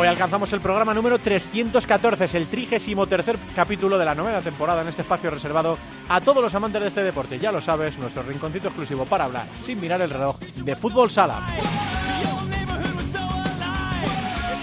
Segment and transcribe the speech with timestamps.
[0.00, 4.80] Hoy alcanzamos el programa número 314, es el trigésimo tercer capítulo de la novena temporada
[4.80, 5.76] en este espacio reservado
[6.08, 7.38] a todos los amantes de este deporte.
[7.38, 11.40] Ya lo sabes, nuestro rinconcito exclusivo para hablar, sin mirar el reloj, de fútbol sala.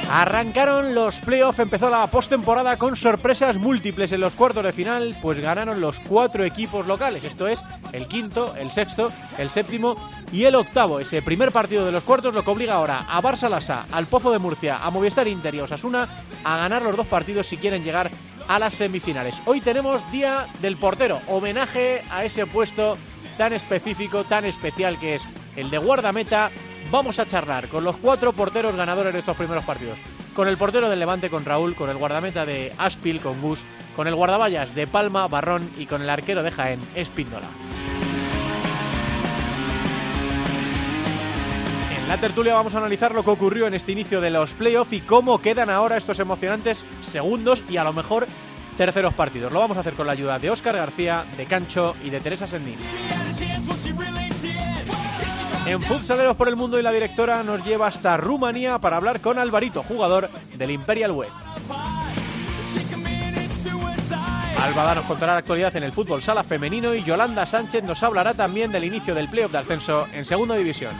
[0.09, 5.37] Arrancaron los playoffs, empezó la postemporada con sorpresas múltiples en los cuartos de final, pues
[5.37, 9.97] ganaron los cuatro equipos locales, esto es el quinto, el sexto, el séptimo
[10.31, 10.99] y el octavo.
[10.99, 14.31] Ese primer partido de los cuartos lo que obliga ahora a Barça Lasa, al Pozo
[14.31, 16.07] de Murcia, a Movistar Inter y a Osasuna
[16.43, 18.11] a ganar los dos partidos si quieren llegar
[18.47, 19.35] a las semifinales.
[19.45, 22.97] Hoy tenemos Día del Portero, homenaje a ese puesto
[23.37, 25.23] tan específico, tan especial que es
[25.55, 26.49] el de guardameta
[26.91, 29.97] vamos a charlar con los cuatro porteros ganadores de estos primeros partidos.
[30.33, 33.63] Con el portero del Levante, con Raúl, con el guardameta de Aspil, con Gus,
[33.95, 37.47] con el guardaballas de Palma, Barrón y con el arquero de Jaén, Espíndola.
[42.07, 45.01] La tertulia vamos a analizar lo que ocurrió en este inicio de los playoffs y
[45.01, 48.27] cómo quedan ahora estos emocionantes segundos y a lo mejor
[48.77, 49.51] terceros partidos.
[49.51, 52.47] Lo vamos a hacer con la ayuda de Óscar García, de Cancho y de Teresa
[52.47, 52.75] Sendín.
[55.65, 59.37] En Futsaleros por el Mundo y la directora nos lleva hasta Rumanía para hablar con
[59.37, 61.29] Alvarito, jugador del Imperial Web.
[64.63, 68.33] Alba nos contará la actualidad en el fútbol sala femenino y Yolanda Sánchez nos hablará
[68.33, 70.93] también del inicio del playoff de ascenso en segunda división.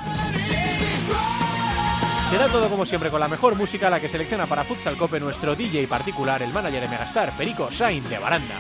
[2.30, 5.56] Será todo como siempre con la mejor música, la que selecciona para Futsal Cope nuestro
[5.56, 8.56] DJ particular, el manager de Megastar, Perico Sainz de Baranda.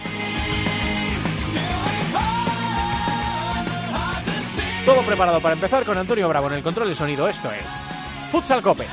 [4.85, 7.27] Todo preparado para empezar con Antonio Bravo en el control de sonido.
[7.27, 8.87] Esto es Futsal Cope.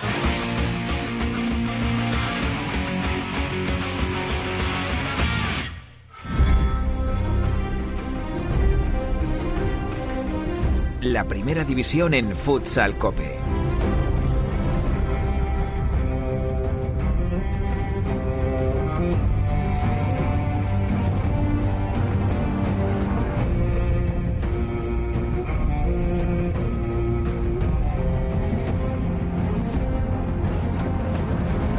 [11.15, 13.39] La primera división en Futsal Cope.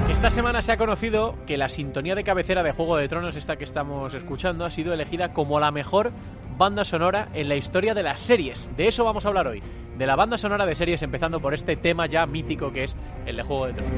[0.10, 3.58] Esta semana se ha conocido que la sintonía de cabecera de Juego de Tronos, esta
[3.58, 6.14] que estamos escuchando, ha sido elegida como la mejor
[6.58, 8.70] banda sonora en la historia de las series.
[8.76, 9.62] De eso vamos a hablar hoy,
[9.98, 12.96] de la banda sonora de series, empezando por este tema ya mítico que es
[13.26, 13.94] el de Juego de Tronos.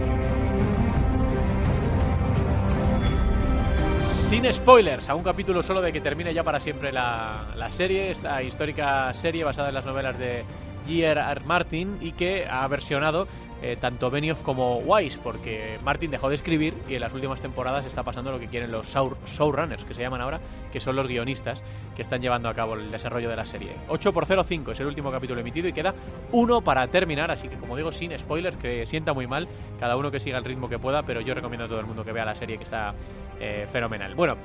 [4.03, 8.11] Sin spoilers, a un capítulo solo de que termine ya para siempre la, la serie,
[8.11, 10.43] esta histórica serie basada en las novelas de
[10.87, 11.41] G.R.R.
[11.45, 13.27] Martin y que ha versionado
[13.61, 17.85] eh, tanto Benioff como Weiss, porque Martin dejó de escribir y en las últimas temporadas
[17.85, 20.39] está pasando lo que quieren los showrunners, que se llaman ahora,
[20.71, 21.63] que son los guionistas
[21.95, 23.75] que están llevando a cabo el desarrollo de la serie.
[23.87, 25.95] 8 por 0, 5 es el último capítulo emitido y queda
[26.31, 29.47] uno para terminar, así que como digo, sin spoilers, que sienta muy mal,
[29.79, 32.05] cada uno que siga el ritmo que pueda, pero yo recomiendo a todo el mundo
[32.05, 32.93] que vea la serie que está
[33.39, 34.15] eh, fenomenal.
[34.15, 34.37] Bueno,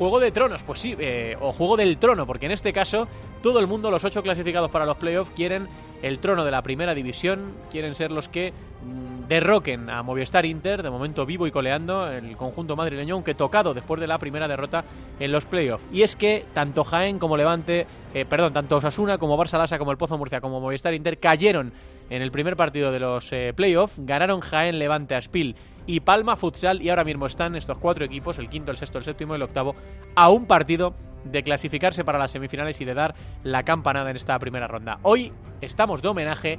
[0.00, 3.06] Juego de Tronos, pues sí, eh, o Juego del Trono, porque en este caso
[3.42, 5.68] todo el mundo, los ocho clasificados para los playoffs, quieren
[6.00, 10.82] el trono de la primera división, quieren ser los que mm, derroquen a Movistar Inter,
[10.82, 14.84] de momento vivo y coleando, el conjunto madrileño, aunque tocado después de la primera derrota
[15.20, 15.86] en los playoffs.
[15.92, 19.92] Y es que tanto Jaén como Levante, eh, perdón, tanto Osasuna como Barça Lasa, como
[19.92, 21.72] el Pozo Murcia, como Movistar Inter cayeron
[22.10, 25.54] en el primer partido de los eh, playoffs, ganaron Jaén, Levante, Aspil
[25.86, 29.04] y Palma Futsal y ahora mismo están estos cuatro equipos, el quinto, el sexto, el
[29.04, 29.76] séptimo y el octavo,
[30.16, 30.92] a un partido
[31.22, 33.14] de clasificarse para las semifinales y de dar
[33.44, 34.98] la campanada en esta primera ronda.
[35.02, 36.58] Hoy estamos de homenaje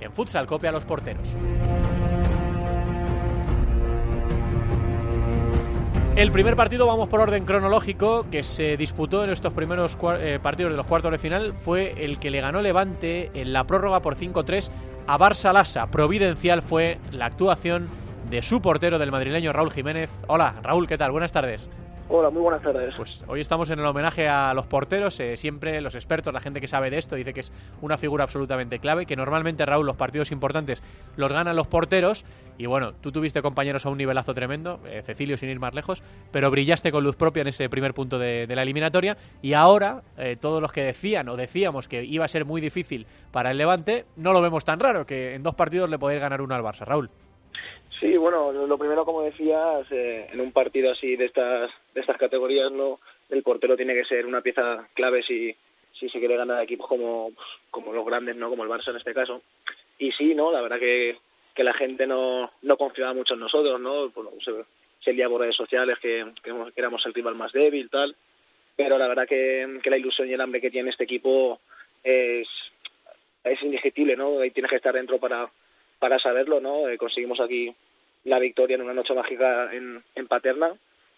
[0.00, 1.36] en Futsal Cope a los porteros.
[6.16, 10.72] El primer partido, vamos por orden cronológico, que se disputó en estos primeros eh, partidos
[10.72, 14.16] de los cuartos de final, fue el que le ganó Levante en la prórroga por
[14.16, 14.70] 5-3
[15.06, 15.86] a Barça Lassa.
[15.86, 17.86] Providencial fue la actuación
[18.28, 20.10] de su portero del madrileño Raúl Jiménez.
[20.26, 21.10] Hola, Raúl, ¿qué tal?
[21.10, 21.70] Buenas tardes.
[22.12, 22.92] Hola, muy buenas tardes.
[22.96, 25.20] Pues hoy estamos en el homenaje a los porteros.
[25.20, 27.52] Eh, siempre los expertos, la gente que sabe de esto, dice que es
[27.82, 29.06] una figura absolutamente clave.
[29.06, 30.82] Que normalmente, Raúl, los partidos importantes
[31.14, 32.24] los ganan los porteros.
[32.58, 36.02] Y bueno, tú tuviste compañeros a un nivelazo tremendo, eh, Cecilio sin ir más lejos,
[36.32, 39.16] pero brillaste con luz propia en ese primer punto de, la eliminatoria.
[39.40, 43.06] Y ahora, eh, todos los que decían o decíamos que iba a ser muy difícil
[43.30, 46.42] para el Levante, no lo vemos tan raro, que en dos partidos le podéis ganar
[46.42, 46.84] uno al Barça.
[46.84, 47.08] Raúl.
[48.00, 52.16] Sí, bueno, lo primero, como decías, eh, en un partido así de estas de estas
[52.16, 52.98] categorías, no
[53.28, 55.54] el portero tiene que ser una pieza clave si,
[55.92, 57.32] si se quiere ganar equipos como,
[57.70, 58.48] como los grandes, ¿no?
[58.48, 59.42] Como el Barça en este caso.
[59.98, 60.50] Y sí, ¿no?
[60.50, 61.18] La verdad que,
[61.54, 64.08] que la gente no, no confiaba mucho en nosotros, ¿no?
[64.08, 64.52] Bueno, se,
[65.04, 68.16] se por redes sociales que, que éramos el rival más débil, tal.
[68.76, 71.60] Pero la verdad que, que la ilusión y el hambre que tiene este equipo
[72.02, 72.48] es,
[73.44, 73.58] es
[74.16, 74.40] ¿no?
[74.40, 75.50] Ahí tienes que estar dentro para,
[75.98, 76.88] para saberlo, ¿no?
[76.88, 77.74] Eh, conseguimos aquí
[78.24, 80.74] la victoria en una noche mágica en, en Paterna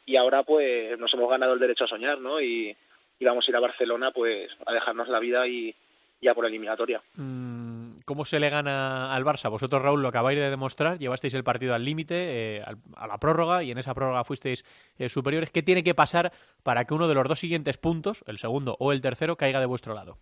[0.07, 2.41] y ahora pues nos hemos ganado el derecho a soñar, ¿no?
[2.41, 2.77] Y,
[3.19, 5.75] y vamos a ir a Barcelona pues a dejarnos la vida y
[6.21, 7.03] ya por eliminatoria.
[7.17, 9.51] Mm, ¿Cómo se le gana al Barça?
[9.51, 12.15] Vosotros, Raúl, lo acabáis de demostrar, llevasteis el partido al límite,
[12.59, 12.63] eh,
[12.97, 14.65] a la prórroga, y en esa prórroga fuisteis
[14.99, 15.51] eh, superiores.
[15.51, 16.33] ¿Qué tiene que pasar
[16.63, 19.67] para que uno de los dos siguientes puntos, el segundo o el tercero, caiga de
[19.67, 20.19] vuestro lado?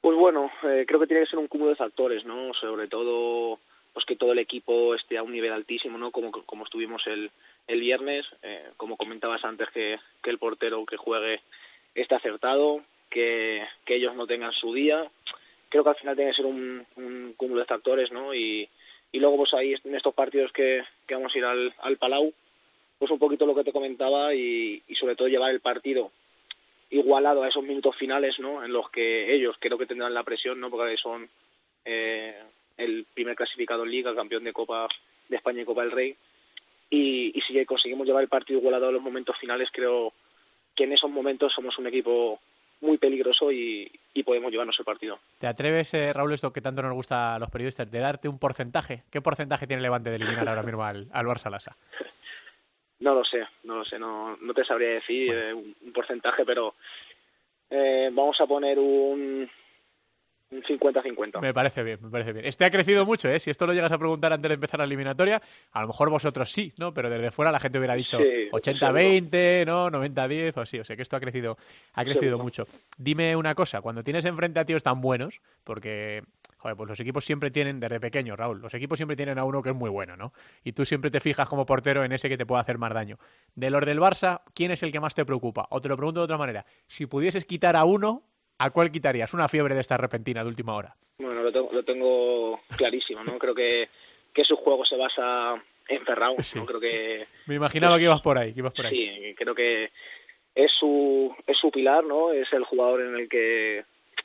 [0.00, 2.52] Pues bueno, eh, creo que tiene que ser un cúmulo de factores, ¿no?
[2.54, 3.58] Sobre todo,
[3.94, 6.10] pues que todo el equipo esté a un nivel altísimo, ¿no?
[6.10, 7.30] Como, como estuvimos el,
[7.68, 11.40] el viernes, eh, como comentabas antes, que, que el portero que juegue
[11.94, 15.08] esté acertado, que, que ellos no tengan su día.
[15.68, 18.34] Creo que al final tiene que ser un, un cúmulo de factores, ¿no?
[18.34, 18.68] Y,
[19.12, 22.32] y luego, pues ahí en estos partidos que, que vamos a ir al, al Palau,
[22.98, 26.10] pues un poquito lo que te comentaba y, y sobre todo llevar el partido
[26.90, 28.64] igualado a esos minutos finales, ¿no?
[28.64, 30.70] En los que ellos creo que tendrán la presión, ¿no?
[30.70, 31.28] Porque son
[31.84, 32.40] eh,
[32.76, 34.88] el primer clasificado en Liga, campeón de Copa
[35.28, 36.16] de España y Copa del Rey.
[36.90, 40.12] Y, y si conseguimos llevar el partido igualado a los momentos finales, creo
[40.76, 42.40] que en esos momentos somos un equipo
[42.80, 45.18] muy peligroso y, y podemos llevarnos el partido.
[45.38, 48.38] ¿Te atreves, eh, Raúl, esto que tanto nos gusta a los periodistas, de darte un
[48.38, 49.04] porcentaje?
[49.10, 51.76] ¿Qué porcentaje tiene Levante de eliminar ahora mismo al, al Barça Lasa?
[53.00, 55.40] No lo sé, no lo sé, no, no te sabría decir bueno.
[55.48, 56.74] eh, un, un, porcentaje, pero
[57.68, 59.50] eh, vamos a poner un
[60.50, 61.40] un 50-50.
[61.40, 62.44] Me parece bien, me parece bien.
[62.44, 63.40] Este ha crecido mucho, ¿eh?
[63.40, 65.40] Si esto lo llegas a preguntar antes de empezar la eliminatoria,
[65.72, 66.94] a lo mejor vosotros sí, ¿no?
[66.94, 69.90] Pero desde fuera la gente hubiera dicho sí, 80-20, ¿no?
[69.90, 70.78] 90-10 o así.
[70.78, 71.56] O sea que esto ha crecido,
[71.94, 72.66] ha crecido sí, mucho.
[72.96, 76.22] Dime una cosa, cuando tienes enfrente a tíos tan buenos, porque
[76.64, 79.62] joder, pues los equipos siempre tienen, desde pequeño, Raúl, los equipos siempre tienen a uno
[79.62, 80.32] que es muy bueno, ¿no?
[80.62, 83.18] Y tú siempre te fijas como portero en ese que te puede hacer más daño.
[83.54, 85.66] De los del Barça, ¿quién es el que más te preocupa?
[85.68, 88.22] O te lo pregunto de otra manera, si pudieses quitar a uno,
[88.58, 89.34] ¿a cuál quitarías?
[89.34, 90.94] Una fiebre de esta repentina de última hora.
[91.18, 93.38] Bueno, lo tengo, lo tengo clarísimo, ¿no?
[93.38, 93.88] Creo que,
[94.32, 96.58] que su juego se basa en Ferrao, sí.
[96.58, 96.66] ¿no?
[96.66, 97.26] Creo que...
[97.46, 98.96] Me imaginaba que ibas por ahí, que ibas por ahí.
[98.96, 99.90] Sí, creo que
[100.54, 102.32] es su, es su pilar, ¿no?
[102.32, 103.84] Es el jugador en el que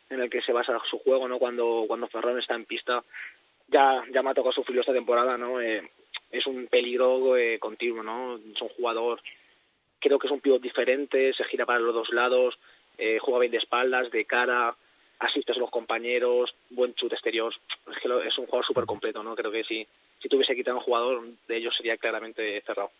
[0.09, 1.37] en el que se basa su juego, ¿no?
[1.37, 3.03] Cuando cuando Ferran está en pista,
[3.67, 5.61] ya ya me ha tocado sufrirlo esta temporada, ¿no?
[5.61, 5.87] Eh,
[6.31, 8.37] es un peligro eh, continuo, ¿no?
[8.37, 9.21] Es un jugador,
[9.99, 12.57] creo que es un pivot diferente, se gira para los dos lados,
[12.99, 14.75] eh, juega bien de espaldas, de cara,
[15.19, 17.53] asistes a los compañeros, buen chute exterior.
[17.91, 19.35] Es que es un jugador súper completo, ¿no?
[19.35, 19.87] Creo que si,
[20.21, 22.91] si tuviese quitado un jugador de ellos sería claramente cerrado.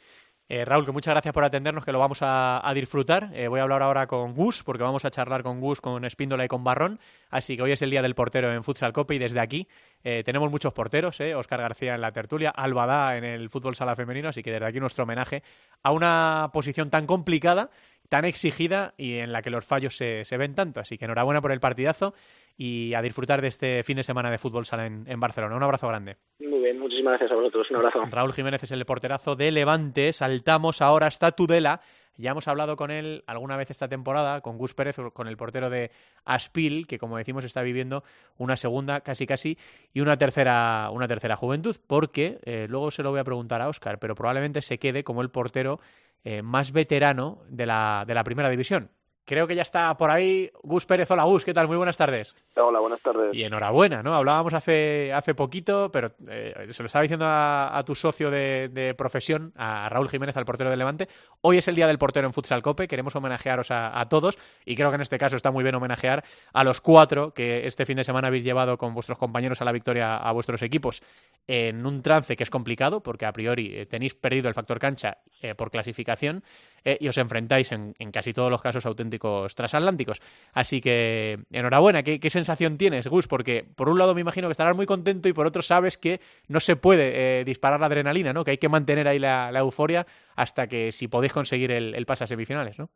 [0.52, 3.30] Eh, Raúl, que muchas gracias por atendernos, que lo vamos a, disfrutar.
[3.36, 6.44] Eh, voy a hablar ahora con Gus, porque vamos a charlar con Gus, con Espíndola
[6.44, 7.00] y con Barrón.
[7.30, 9.68] Así que hoy es el día del portero en Futsal Cope y desde aquí
[10.04, 13.96] eh, tenemos muchos porteros, eh, Oscar García en la tertulia, Albada en el fútbol sala
[13.96, 15.44] femenino, así que desde aquí nuestro homenaje
[15.84, 17.70] a una posición tan complicada,
[18.10, 20.80] tan exigida y en la que los fallos se ven tanto.
[20.80, 22.16] Así que enhorabuena por el partidazo
[22.62, 25.56] y a disfrutar de este fin de semana de fútbol sala en, en Barcelona.
[25.56, 26.18] Un abrazo grande.
[26.42, 27.66] Muy bien, muchísimas gracias a vosotros.
[27.72, 28.04] Un abrazo.
[28.12, 30.12] Raúl Jiménez es el porterazo de Levante.
[30.12, 31.80] Saltamos ahora hasta Tudela.
[32.18, 35.70] Ya hemos hablado con él alguna vez esta temporada, con Gus Pérez, con el portero
[35.70, 35.92] de
[36.26, 38.04] Aspil, que como decimos está viviendo
[38.38, 39.58] una segunda, casi casi,
[39.94, 43.70] y una tercera, una tercera juventud, porque eh, luego se lo voy a preguntar a
[43.70, 45.80] Oscar, pero probablemente se quede como el portero
[46.26, 48.90] eh, más veterano de la, de la primera división.
[49.30, 51.12] Creo que ya está por ahí Gus Pérez.
[51.12, 51.68] Hola Gus, ¿qué tal?
[51.68, 52.36] Muy buenas tardes.
[52.56, 53.30] Hola, buenas tardes.
[53.32, 54.16] Y enhorabuena, ¿no?
[54.16, 58.70] Hablábamos hace, hace poquito, pero eh, se lo estaba diciendo a, a tu socio de,
[58.74, 61.10] de, profesión, a Raúl Jiménez, al portero del Levante.
[61.42, 64.76] Hoy es el día del portero en Futsal Cope, queremos homenajearos a, a, todos y
[64.76, 67.98] creo que en este caso está muy bien homenajear a los cuatro que este fin
[67.98, 71.04] de semana habéis llevado con vuestros compañeros a la victoria a vuestros equipos
[71.46, 75.20] en un trance que es complicado, porque a priori eh, tenéis perdido el factor cancha
[75.42, 76.44] eh, por clasificación
[76.84, 80.22] eh, y os enfrentáis en, en, casi todos los casos auténticos transatlánticos.
[80.54, 83.28] Así que enhorabuena, ¿Qué, ¿Qué, sensación tienes, Gus?
[83.28, 86.20] Porque por un lado me imagino que estarás muy contento y por otro sabes que
[86.48, 88.44] no se puede eh, disparar la adrenalina, ¿no?
[88.44, 92.24] Que hay que mantener ahí la, euforia hasta que si podéis conseguir el, el, pase
[92.24, 92.90] a semifinales, ¿no?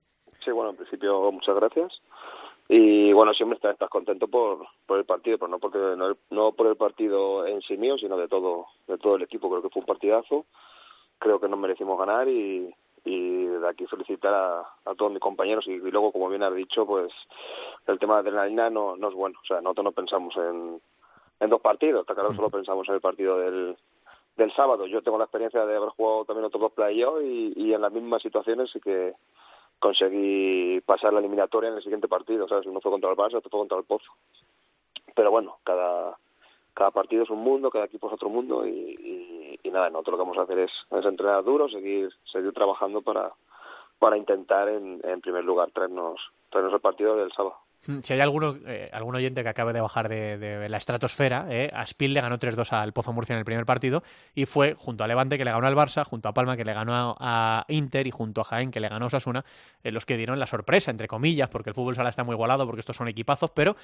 [0.44, 1.92] Sí, bueno, en principio muchas gracias.
[2.70, 6.68] Y bueno, siempre estás, contento por, por el partido, pero no porque no, no por
[6.68, 9.50] el partido en sí mío, sino de todo de todo el equipo.
[9.50, 10.46] Creo que fue un partidazo.
[11.20, 12.74] Creo que nos merecimos ganar y,
[13.05, 15.65] y de aquí felicitar a, a todos mis compañeros.
[15.67, 17.12] Y, y, luego como bien has dicho pues
[17.88, 19.39] el tema de adrenalina no, no es bueno.
[19.41, 20.81] O sea nosotros no pensamos en,
[21.39, 22.01] en dos partidos.
[22.01, 23.77] Está claro solo pensamos en el partido del
[24.36, 24.88] del sábado.
[24.88, 27.91] Yo tengo la experiencia de haber jugado también otros dos playoffs y, y en las
[27.91, 29.13] mismas situaciones y que
[29.83, 32.65] conseguí pasar la eliminatoria en el siguiente partido, ¿sabes?
[32.65, 34.12] Uno fue contra el Barça, otro fue contra el Pozo.
[35.13, 36.17] Pero bueno, cada,
[36.74, 40.18] cada partido es un mundo, cada equipo es otro mundo y, y, nada, nosotros lo
[40.18, 43.34] que vamos a hacer es, es entrenar duro, seguir, seguir trabajando para,
[43.98, 46.20] para intentar en, en primer lugar traernos,
[46.55, 47.57] el partido del sábado.
[47.88, 51.69] Mm, si hay alguno, eh, algún oyente que acabe de bajar de, la estratosfera, eh,
[51.74, 55.03] a Spiel le ganó 3-2 al Pozo Murcia en el primer partido y fue junto
[55.03, 58.07] a Levante que le ganó al Barça, junto a Palma que le ganó a, Inter
[58.07, 59.43] y junto a Jaén que le ganó a Osasuna,
[59.83, 62.65] eh, los que dieron la sorpresa, entre comillas, porque el fútbol sala está muy igualado,
[62.65, 63.75] porque estos son equipazos, pero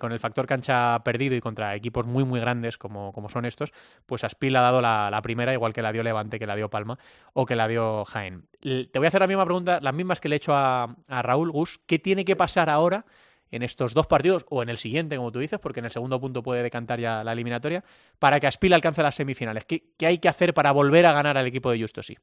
[0.00, 3.70] con el factor cancha perdido y contra equipos muy muy grandes como, como son estos,
[4.06, 6.70] pues a Spiel ha dado la, primera, igual que la dio Levante, que la dio
[6.70, 6.98] Palma
[7.32, 8.46] o que la dio Jaén.
[8.60, 11.22] Te voy a hacer la misma pregunta, las mismas que le he hecho a, a
[11.22, 13.04] Raúl Gus, ¿qué tiene que pasar ahora?
[13.50, 16.20] en estos dos partidos o en el siguiente, como tú dices, porque en el segundo
[16.20, 17.84] punto puede decantar ya la eliminatoria,
[18.18, 19.64] para que Aspil alcance las semifinales?
[19.64, 22.16] ¿Qué, hay que hacer para volver a ganar al equipo de Justosi?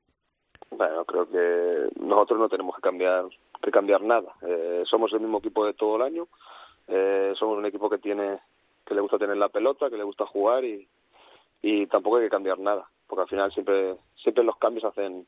[0.71, 3.25] Bueno, creo que nosotros no tenemos que cambiar
[3.61, 4.33] que cambiar nada.
[4.41, 6.27] Eh, somos el mismo equipo de todo el año.
[6.87, 8.39] Eh, somos un equipo que tiene
[8.85, 10.87] que le gusta tener la pelota, que le gusta jugar y,
[11.61, 15.27] y tampoco hay que cambiar nada, porque al final siempre siempre los cambios hacen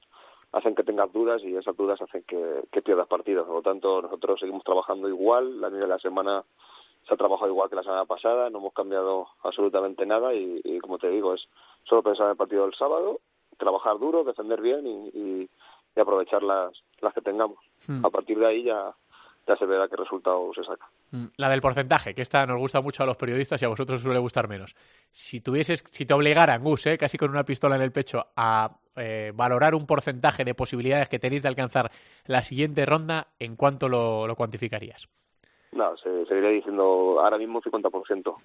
[0.53, 3.45] hacen que tengas dudas y esas dudas hacen que, que pierdas partidos.
[3.45, 6.43] Por lo tanto, nosotros seguimos trabajando igual, la de la semana
[7.07, 10.97] se ha trabajado igual que la semana pasada, no hemos cambiado absolutamente nada y, como
[10.99, 11.41] te digo, es
[11.83, 13.19] solo pensar en el partido del sábado,
[13.57, 15.49] trabajar duro, defender bien y, y,
[15.99, 17.57] aprovechar las, las que tengamos.
[17.87, 18.05] Hmm.
[18.05, 18.95] A partir de ahí ya,
[19.47, 20.87] ya se verá qué resultado se saca.
[21.11, 24.01] Mm, la del porcentaje, que esta nos gusta mucho a los periodistas y a vosotros
[24.01, 24.75] suele gustar menos.
[25.11, 28.69] Si tuvieses, si te obligaran, Gus, eh, casi con una pistola en el pecho, a
[28.95, 31.91] eh, valorar un porcentaje de posibilidades que tenéis de alcanzar
[32.25, 35.09] la siguiente ronda, ¿en cuánto lo, cuantificarías?
[35.73, 38.35] No, se, seguiría diciendo ahora mismo 50%.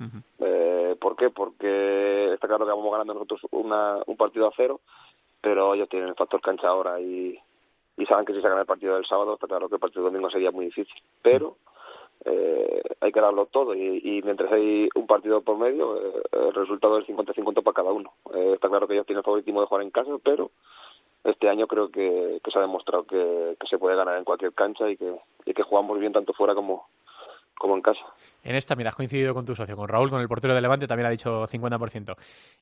[0.41, 1.31] eh, ¿Por qué?
[1.31, 4.81] Porque está claro que vamos ganando nosotros una, un partido a cero,
[5.41, 7.39] pero ellos tienen el factor cancha ahora y,
[7.99, 10.13] y saben que si sacan el partido del sábado, está claro que el partido del
[10.13, 10.95] domingo sería muy difícil.
[11.21, 11.57] Pero
[12.25, 16.99] eh, hay que darlo todo y, mientras hay un partido por medio, eh, el resultado
[16.99, 18.13] es 50-50 para cada uno.
[18.35, 20.53] Eh, está claro que ellos tienen el favoritismo de jugar en casa, pero
[21.25, 24.97] este año creo que, se ha demostrado que, se puede ganar en cualquier cancha y
[24.97, 25.13] que,
[25.45, 26.87] y que jugamos bien tanto fuera como,
[27.59, 28.01] como en casa.
[28.43, 30.87] En esta, mira, has coincidido con tu socio, con Raúl, con el portero de Levante,
[30.87, 32.17] también ha dicho 50%.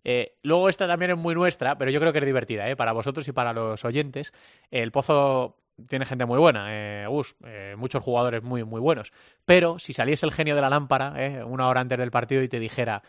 [0.05, 2.77] Eh, luego esta también es muy nuestra, pero yo creo que es divertida, ¿eh?
[2.77, 4.33] para vosotros y para los oyentes.
[4.71, 5.57] El Pozo
[5.89, 7.07] tiene gente muy buena, eh,
[7.45, 9.13] eh, muchos jugadores muy, muy buenos.
[9.45, 12.49] Pero si saliese el genio de la lámpara eh, una hora antes del partido y
[12.49, 13.03] te dijera,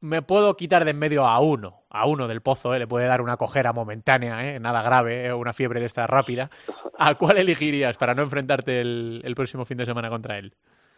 [0.00, 3.22] me puedo quitar de en medio a uno, a uno del pozo, le puede dar
[3.22, 6.50] una cojera momentánea, nada grave, una fiebre de esta rápida.
[6.98, 10.54] ¿A cuál elegirías para no enfrentarte el próximo fin de semana contra él?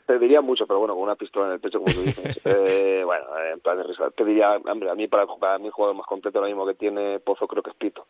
[0.08, 2.40] Te diría mucho, pero bueno, con una pistola en el pecho, como tú dices.
[2.46, 4.08] eh, bueno, en plan de risa.
[4.10, 6.72] Te diría, hombre, a mí, para, para mí, el jugador más completo ahora mismo que
[6.72, 8.06] tiene Pozo creo que es Pito.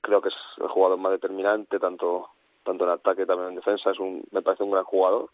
[0.00, 2.30] Creo que es el jugador más determinante, tanto
[2.64, 3.90] tanto en ataque como en defensa.
[3.90, 5.28] Es un, me parece un gran jugador.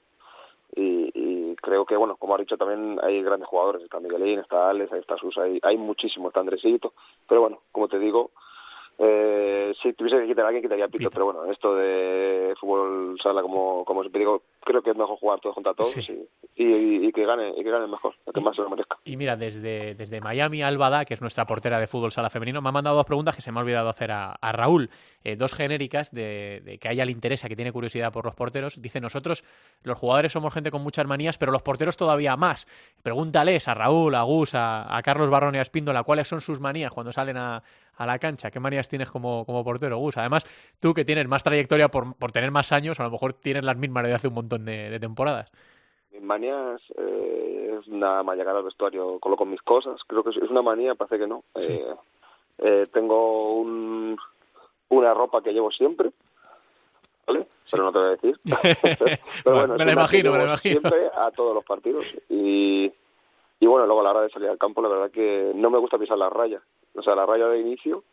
[0.74, 3.84] Y, y creo que, bueno, como ha dicho, también hay grandes jugadores.
[3.84, 6.92] Está Miguelín, está Alex, ahí está Susa, hay, hay muchísimos, está Andresito.
[7.28, 8.32] Pero bueno, como te digo,
[8.98, 13.18] eh, si tuviese que quitar a alguien, quitaría a Pito, pero bueno, esto de fútbol
[13.22, 17.12] sala, como, como siempre digo, creo que es mejor jugar todos contra todos y, y,
[17.12, 18.98] que gane y que gane mejor, lo que más se lo merezca.
[19.04, 22.68] Y mira, desde, desde Miami, Albada, que es nuestra portera de fútbol sala femenino, me
[22.68, 24.90] ha mandado dos preguntas que se me ha olvidado hacer a, Raúl.
[25.24, 28.34] Eh, dos genéricas de, de, que a ella le interesa, que tiene curiosidad por los
[28.34, 28.80] porteros.
[28.80, 29.42] Dice, nosotros
[29.82, 32.68] los jugadores somos gente con muchas manías, pero los porteros todavía más.
[33.02, 36.60] Pregúntales a Raúl, a Gus, a, a Carlos Barrón y a Espíndola cuáles son sus
[36.60, 37.62] manías cuando salen a,
[37.96, 38.50] a la cancha.
[38.50, 40.16] ¿Qué manías tienes como, como portero, Gus?
[40.16, 40.46] Además,
[40.80, 43.76] tú que tienes más trayectoria por, por tener más años, a lo mejor tienes las
[43.76, 45.50] mismas de hace un montón de, temporadas.
[46.12, 50.00] Mis manías eh, es una manía al vestuario, coloco mis cosas.
[50.06, 51.44] Creo que es una manía, parece que no.
[51.56, 51.94] Eh,
[52.58, 54.16] eh, tengo un,
[54.88, 56.10] una ropa que llevo siempre,
[57.26, 57.46] ¿vale?
[57.70, 58.38] Pero no te voy a decir.
[59.44, 60.80] Pero bueno, me la imagino, me la imagino.
[60.80, 62.16] Siempre a todos los partidos.
[62.28, 62.92] Y,
[63.60, 65.78] y bueno, luego a la hora de salir al campo, la verdad que no me
[65.78, 66.60] gusta pisar la raya.
[66.94, 68.04] O sea, la raya de inicio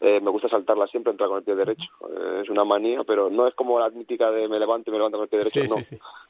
[0.00, 1.88] eh, me gusta saltarla siempre, entrar con el pie derecho.
[2.10, 4.98] Eh, es una manía, pero no es como la mítica de me levanto y me
[4.98, 5.80] levanto con el pie derecho, no.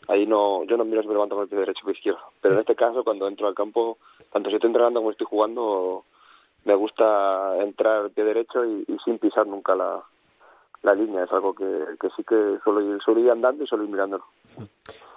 [0.09, 2.21] Ahí no, yo no miro si me levanto con el pie derecho o izquierdo.
[2.41, 3.99] Pero en este caso, cuando entro al campo,
[4.33, 6.05] tanto si estoy entrenando como estoy jugando,
[6.65, 10.05] me gusta entrar pie derecho y sin pisar nunca la,
[10.87, 11.25] la línea.
[11.25, 11.65] Es algo que,
[12.17, 14.25] sí que suelo ir, ir, andando y suelo ir mirándolo.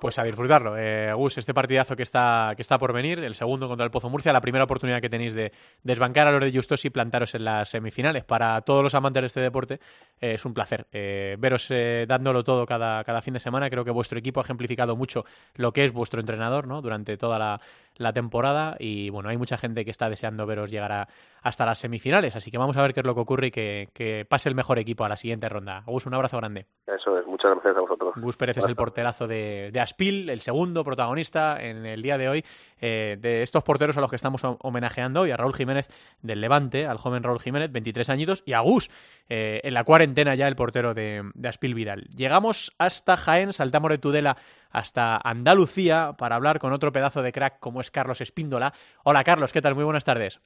[0.02, 0.76] Pues a disfrutarlo.
[0.78, 4.10] Eh, Gus, este partidazo que está, que está por venir, el segundo contra el Pozo
[4.10, 5.52] Murcia, la primera oportunidad que tenéis de
[5.84, 8.24] desbancar a los de Justos y plantaros en las semifinales.
[8.24, 9.76] Para todos los amantes de este deporte
[10.20, 13.70] eh, es un placer eh, veros eh, dándolo todo cada, cada fin de semana.
[13.70, 15.24] Creo que vuestro equipo ha ejemplificado mucho
[15.56, 16.82] lo que es vuestro entrenador ¿no?
[16.82, 17.62] durante toda la,
[18.00, 21.08] la temporada y bueno, hay mucha gente que está deseando veros llegar
[21.44, 24.26] hasta las semifinales, así que vamos a ver qué es lo que ocurre y que,
[24.28, 25.84] pase el mejor equipo a la siguiente ronda.
[25.86, 26.66] Gus, un abrazo grande.
[26.88, 28.14] Eso es, muchas gracias a vosotros.
[28.16, 32.30] Gus Pérez es el porterazo de, de, Aspil, el segundo protagonista en el día de
[32.30, 32.46] hoy
[32.82, 35.88] eh, de estos porteros a los que estamos homenajeando hoy, a Raúl Jiménez
[36.22, 38.90] del Levante, al joven Raúl Jiménez, 23 añitos, y a Gus,
[39.30, 42.08] eh, en la cuarentena ya el portero de, de Aspil Vidal.
[42.16, 44.38] Llegamos hasta Jaén, saltamos de Tudela
[44.72, 48.74] hasta Andalucía para hablar con otro pedazo de crack como es Carlos Espíndola.
[49.04, 49.76] Hola Carlos, ¿qué tal?
[49.76, 50.40] Muy buenas tardes.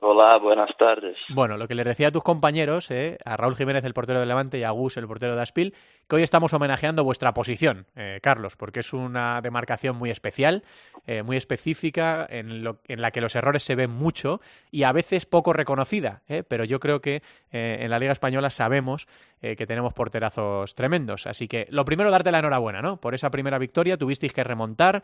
[0.00, 1.16] Hola, buenas tardes.
[1.28, 4.26] Bueno, lo que les decía a tus compañeros, eh, a Raúl Jiménez, el portero de
[4.26, 5.72] Levante, y a Gus, el portero de Aspil,
[6.08, 10.64] que hoy estamos homenajeando vuestra posición, eh, Carlos, porque es una demarcación muy especial,
[11.06, 15.52] eh, muy específica, en, la que los errores se ven mucho y a veces poco
[15.52, 19.06] reconocida, pero yo creo que en la Liga Española sabemos
[19.40, 21.26] que tenemos porterazos tremendos.
[21.26, 22.96] Así que lo primero, darte la enhorabuena, ¿no?
[22.96, 25.02] Por esa primera victoria, tuvisteis que remontar,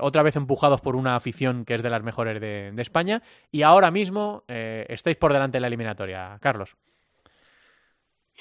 [0.00, 3.22] otra vez empujados por una afición que es de las mejores de España,
[3.52, 6.76] y ahora mismo eh, estáis por delante de la eliminatoria, Carlos.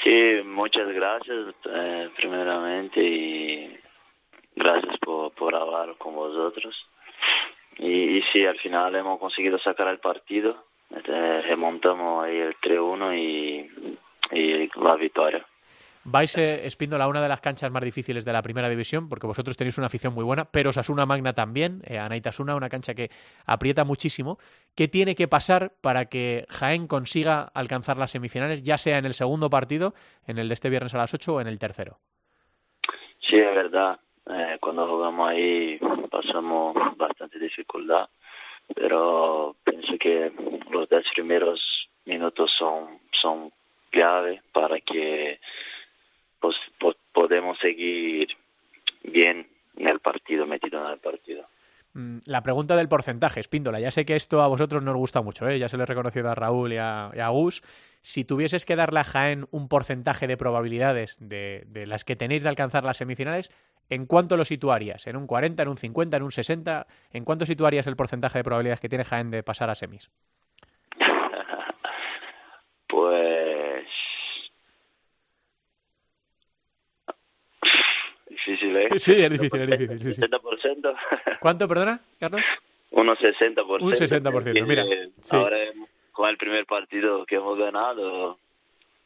[0.03, 3.79] Sí, muchas gracias eh, primeramente y
[4.55, 6.75] gracias por, por hablar con vosotros.
[7.77, 13.17] Y, y sí, al final hemos conseguido sacar el partido, este, remontamos ahí el 3-1
[13.17, 13.97] y,
[14.37, 15.45] y la victoria.
[16.05, 19.55] Vais, eh, Espíndola, una de las canchas más difíciles de la primera división, porque vosotros
[19.55, 23.09] tenéis una afición muy buena, pero Osasuna Magna también, eh, Anaitasuna, una cancha que
[23.45, 24.37] aprieta muchísimo.
[24.75, 29.13] ¿Qué tiene que pasar para que Jaén consiga alcanzar las semifinales, ya sea en el
[29.13, 29.93] segundo partido,
[30.27, 31.99] en el de este viernes a las 8 o en el tercero?
[33.21, 33.97] Sí, es verdad.
[34.29, 35.79] Eh, cuando jugamos ahí
[36.11, 38.09] pasamos bastante dificultad,
[38.75, 40.33] pero pienso que
[40.69, 41.61] los 10 primeros
[42.05, 43.51] minutos son, son
[43.89, 45.39] clave para que
[46.43, 48.27] pues, pues, podemos seguir
[49.01, 49.47] bien
[49.77, 51.45] en el partido, metido en el partido.
[51.93, 53.79] Mm, la pregunta del porcentaje, Espíndola.
[53.79, 55.57] Ya sé que esto a vosotros nos gusta mucho, ¿eh?
[55.57, 57.61] ya se lo he reconocido a Raúl y a, Gus.
[58.01, 62.43] Si tuvieses que darle a Jaén un porcentaje de probabilidades de, de, las que tenéis
[62.43, 63.49] de alcanzar las semifinales,
[63.89, 65.07] ¿en cuánto lo situarías?
[65.07, 66.87] ¿En un 40, en un 50, en un 60?
[67.13, 70.11] ¿En cuánto situarías el porcentaje de probabilidades que tiene Jaén de pasar a semis?
[72.87, 73.32] pues
[78.79, 79.17] difícil, ¿eh?
[79.17, 80.13] Sí, es difícil, es difícil.
[80.13, 80.95] Sí, 60%.
[81.39, 82.41] ¿Cuánto, perdona, Carlos?
[82.91, 83.81] Unos 60%.
[83.81, 84.85] Un 60%, mira.
[85.31, 85.57] Ahora
[86.13, 88.37] con el primer partido que hemos ganado,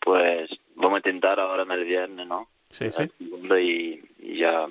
[0.02, 2.48] pues vamos a intentar ahora en el viernes, ¿no?
[2.70, 3.04] Sí, sí.
[3.20, 4.68] Y, y ya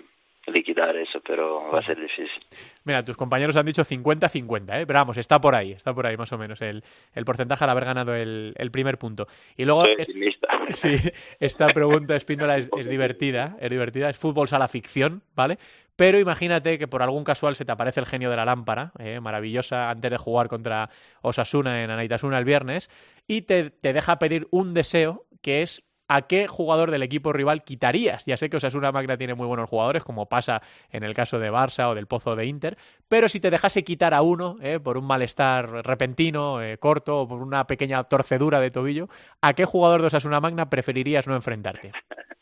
[0.46, 2.42] liquidar eso, pero va a ser difícil.
[2.84, 4.86] Mira, tus compañeros han dicho 50-50, ¿eh?
[4.86, 6.82] pero vamos, está por ahí, está por ahí más o menos el,
[7.14, 9.26] el porcentaje al haber ganado el, el primer punto.
[9.56, 9.84] Y luego,
[10.70, 10.96] sí,
[11.40, 15.58] esta pregunta, Espíndola, es, es divertida, es divertida, es fútbol sala ficción, ¿vale?
[15.96, 19.18] Pero imagínate que por algún casual se te aparece el genio de la lámpara, ¿eh?
[19.18, 20.90] maravillosa, antes de jugar contra
[21.22, 22.90] Osasuna en Anaitasuna el viernes,
[23.26, 27.64] y te, te deja pedir un deseo que es ¿a qué jugador del equipo rival
[27.64, 28.24] quitarías?
[28.26, 31.50] Ya sé que Osasuna Magna tiene muy buenos jugadores, como pasa en el caso de
[31.50, 32.76] Barça o del Pozo de Inter,
[33.08, 37.28] pero si te dejase quitar a uno eh, por un malestar repentino, eh, corto o
[37.28, 39.08] por una pequeña torcedura de tobillo,
[39.40, 41.92] ¿a qué jugador de Osasuna Magna preferirías no enfrentarte?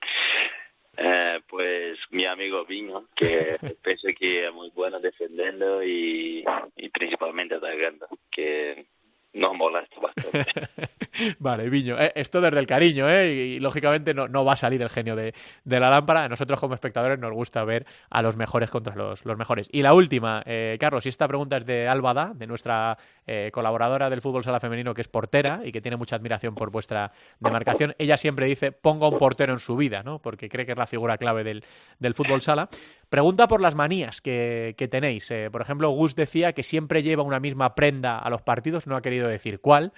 [0.97, 6.45] Eh, pues mi amigo Viño, que pienso que es muy bueno defendiendo y,
[6.77, 8.87] y principalmente atacando, que
[9.35, 10.47] nos molesta bastante.
[11.39, 13.33] vale, Viño, eh, esto desde el cariño, ¿eh?
[13.33, 16.25] Y, lógicamente no, no, va a salir el genio de, de, la lámpara.
[16.25, 19.69] A nosotros como espectadores nos gusta ver a los mejores contra los, los mejores.
[19.73, 24.11] Y la última, eh, Carlos, y esta pregunta es de Álvada, de nuestra eh, colaboradora
[24.11, 27.95] del fútbol sala femenino que es portera y que tiene mucha admiración por vuestra demarcación.
[27.99, 30.21] Ella siempre dice, ponga un portero en su vida, ¿no?
[30.21, 31.65] Porque cree que es la figura clave del,
[31.99, 32.69] del fútbol sala.
[33.09, 35.31] Pregunta por las manías que, que tenéis.
[35.31, 38.97] Eh, por ejemplo, Gus decía que siempre lleva una misma prenda a los partidos, no
[38.97, 39.93] ha querido decir cuál,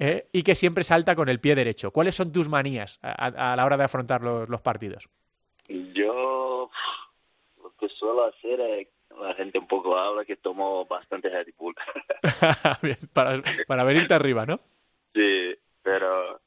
[0.00, 1.90] eh, y que siempre salta con el pie derecho.
[1.90, 5.08] ¿Cuáles son tus manías a, a la hora de afrontar los, los, partidos?
[5.68, 6.70] Yo
[7.62, 8.88] lo que suelo hacer es
[9.20, 11.74] la gente un poco habla que tomo bastante Red Bull.
[12.82, 14.60] Bien, para, para venirte arriba, ¿no?
[15.14, 16.40] Sí, pero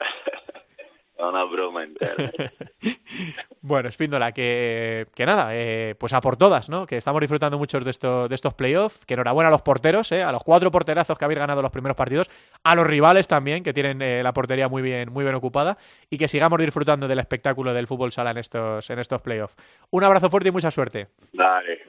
[1.30, 2.14] una broma entera.
[3.62, 6.86] bueno, Espíndola, que, que nada, eh, pues a por todas, ¿no?
[6.86, 9.06] Que estamos disfrutando mucho de, esto, de estos playoffs.
[9.06, 10.24] Que enhorabuena a los porteros, ¿eh?
[10.24, 12.30] a los cuatro porterazos que habéis ganado los primeros partidos,
[12.64, 15.78] a los rivales también, que tienen eh, la portería muy bien, muy bien ocupada,
[16.10, 19.56] y que sigamos disfrutando del espectáculo del fútbol sala en estos, en estos playoffs.
[19.92, 21.08] Un abrazo fuerte y mucha suerte.
[21.34, 21.82] Dale,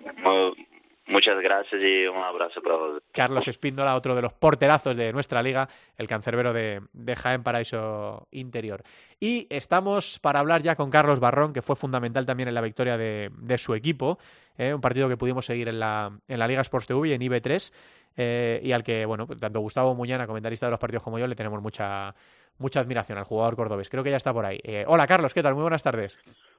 [1.08, 3.02] Muchas gracias y un abrazo para vos.
[3.12, 6.80] Carlos Espíndola, otro de los porterazos de nuestra liga, el cancerbero de,
[7.16, 8.82] Jaén Paraíso Interior.
[9.20, 12.96] Y estamos para hablar ya con Carlos Barrón, que fue fundamental también en la victoria
[12.96, 14.18] de, su equipo,
[14.58, 14.74] ¿eh?
[14.74, 17.72] un partido que pudimos seguir en la, en la Liga Sports TV en IB3,
[18.16, 21.36] eh, y al que, bueno, tanto Gustavo Muñana, comentarista de los partidos como yo, le
[21.36, 22.14] tenemos mucha,
[22.58, 23.88] mucha admiración al jugador cordobés.
[23.88, 24.58] Creo que ya está por ahí.
[24.62, 25.54] Eh, hola Carlos, ¿qué tal?
[25.54, 26.18] Muy buenas tardes.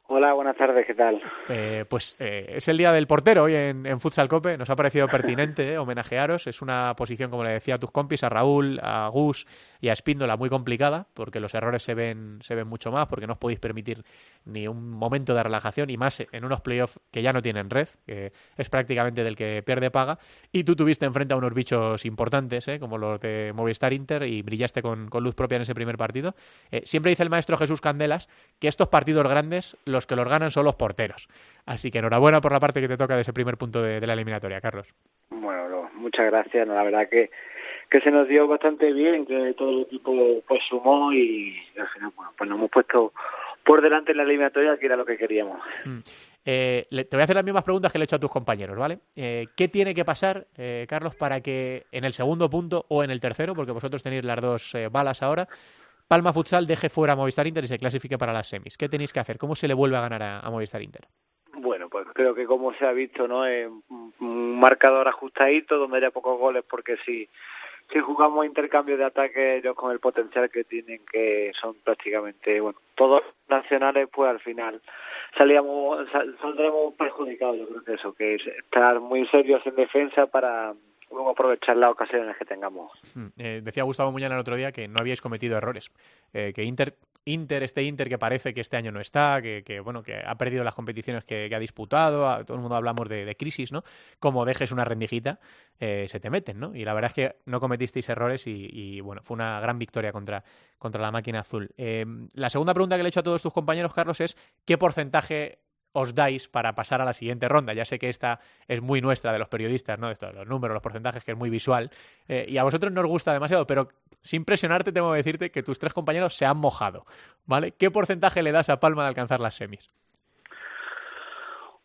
[0.10, 1.22] Hola, buenas tardes, ¿qué tal?
[1.50, 4.58] Eh, pues eh, es el día del portero hoy en, en Futsal Cope.
[4.58, 6.48] Nos ha parecido pertinente homenajearos.
[6.48, 9.46] Es una posición, como le decía a tus compis, a Raúl, a Gus
[9.82, 13.28] y a Espíndola, muy complicada, porque los errores se ven, se ven mucho más, porque
[13.28, 14.06] no os podéis permitir
[14.46, 17.90] ni un momento de relajación, y más en unos playoffs que ya no tienen red,
[18.06, 20.20] que es prácticamente del que pierde paga.
[20.54, 22.80] Y tú tuviste enfrente a unos bichos importantes, ¿eh?
[22.80, 26.34] como los de Movistar Inter, y brillaste con, con luz propia en ese primer partido.
[26.72, 30.52] Eh, siempre dice el maestro Jesús Candelas que estos partidos grandes, los que los ganan
[30.52, 31.28] son los porteros.
[31.66, 34.08] Así que enhorabuena por la parte que te toca de ese primer punto de, de
[34.08, 34.88] la eliminatoria, Carlos.
[35.30, 36.68] Bueno, no, muchas gracias.
[36.68, 37.30] No, la verdad que,
[37.90, 42.12] que se nos dio bastante bien, que todo el equipo pues sumó y, al final
[42.16, 43.14] bueno, pues nos hemos puesto
[43.64, 45.60] por delante en la eliminatoria, que era lo que queríamos.
[45.86, 46.00] Mm.
[46.46, 48.32] Eh, le, te voy a hacer las mismas preguntas que le he hecho a tus
[48.32, 49.00] compañeros, ¿vale?
[49.16, 53.12] Eh, ¿Qué tiene que pasar, eh, Carlos, para que en el segundo punto o en
[53.12, 55.50] el tercero, porque vosotros tenéis las dos eh, balas ahora,
[56.08, 58.78] Palma Futsal deje fuera a Movistar Inter y se clasifique para las semis?
[58.78, 59.38] ¿Qué tenéis que hacer?
[59.38, 61.02] ¿Cómo se le vuelve a ganar a, Movistar Inter?
[61.54, 63.46] Bueno, pues creo que como se ha visto, ¿no?
[63.46, 67.28] Es un marcador ajustadito, donde haya pocos goles, porque si,
[67.92, 72.80] si jugamos intercambio de ataque, ellos con el potencial que tienen, que son prácticamente, bueno,
[72.96, 74.82] todos nacionales, pues al final
[75.38, 80.28] salíamos, sal, saldremos perjudicados, yo creo que eso, que es estar muy serios en defensa
[80.28, 80.74] para
[81.18, 82.92] luego aprovechar las ocasiones que tengamos.
[83.38, 85.92] Eh, decía Gustavo Muñana el otro día que no habíais cometido errores,
[86.32, 90.04] eh, que Inter, Inter, este Inter que parece que este año no está, que, bueno,
[90.04, 93.72] que ha perdido las competiciones que, ha disputado, todo el mundo hablamos de, de, crisis,
[93.72, 93.84] ¿no?
[94.20, 95.40] Como dejes una rendijita,
[95.80, 96.76] eh, se te meten, ¿no?
[96.76, 100.12] Y la verdad es que no cometisteis errores y, y bueno, fue una gran victoria
[100.12, 100.44] contra,
[100.78, 101.72] contra la máquina azul.
[102.34, 105.60] La segunda pregunta que le he hecho a todos tus compañeros, Carlos, es ¿qué porcentaje
[105.98, 107.74] os dais para pasar a la siguiente ronda.
[107.74, 110.12] Ya sé que esta es muy nuestra de los periodistas, ¿no?
[110.12, 111.90] Esto, los números, los porcentajes, que es muy visual.
[112.28, 113.88] Eh, y a vosotros no os gusta demasiado, pero
[114.22, 117.06] sin presionarte tengo que decirte que tus tres compañeros se han mojado,
[117.46, 117.72] ¿vale?
[117.72, 119.90] ¿Qué porcentaje le das a Palma de alcanzar las semis?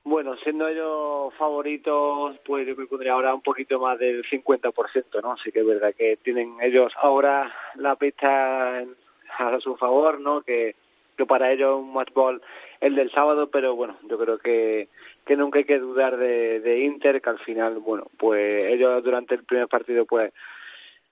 [0.05, 5.37] Bueno, siendo ellos favoritos, pues yo me pondría ahora un poquito más del 50%, ¿no?
[5.38, 8.81] Sí que es verdad que tienen ellos ahora la pista
[9.38, 10.42] a su favor, ¿no?
[10.42, 10.75] Que,
[11.27, 12.43] para ellos un match ball
[12.81, 14.89] el del sábado, pero bueno, yo creo que,
[15.25, 19.35] que nunca hay que dudar de, de Inter, que al final, bueno, pues ellos durante
[19.37, 20.33] el primer partido, pues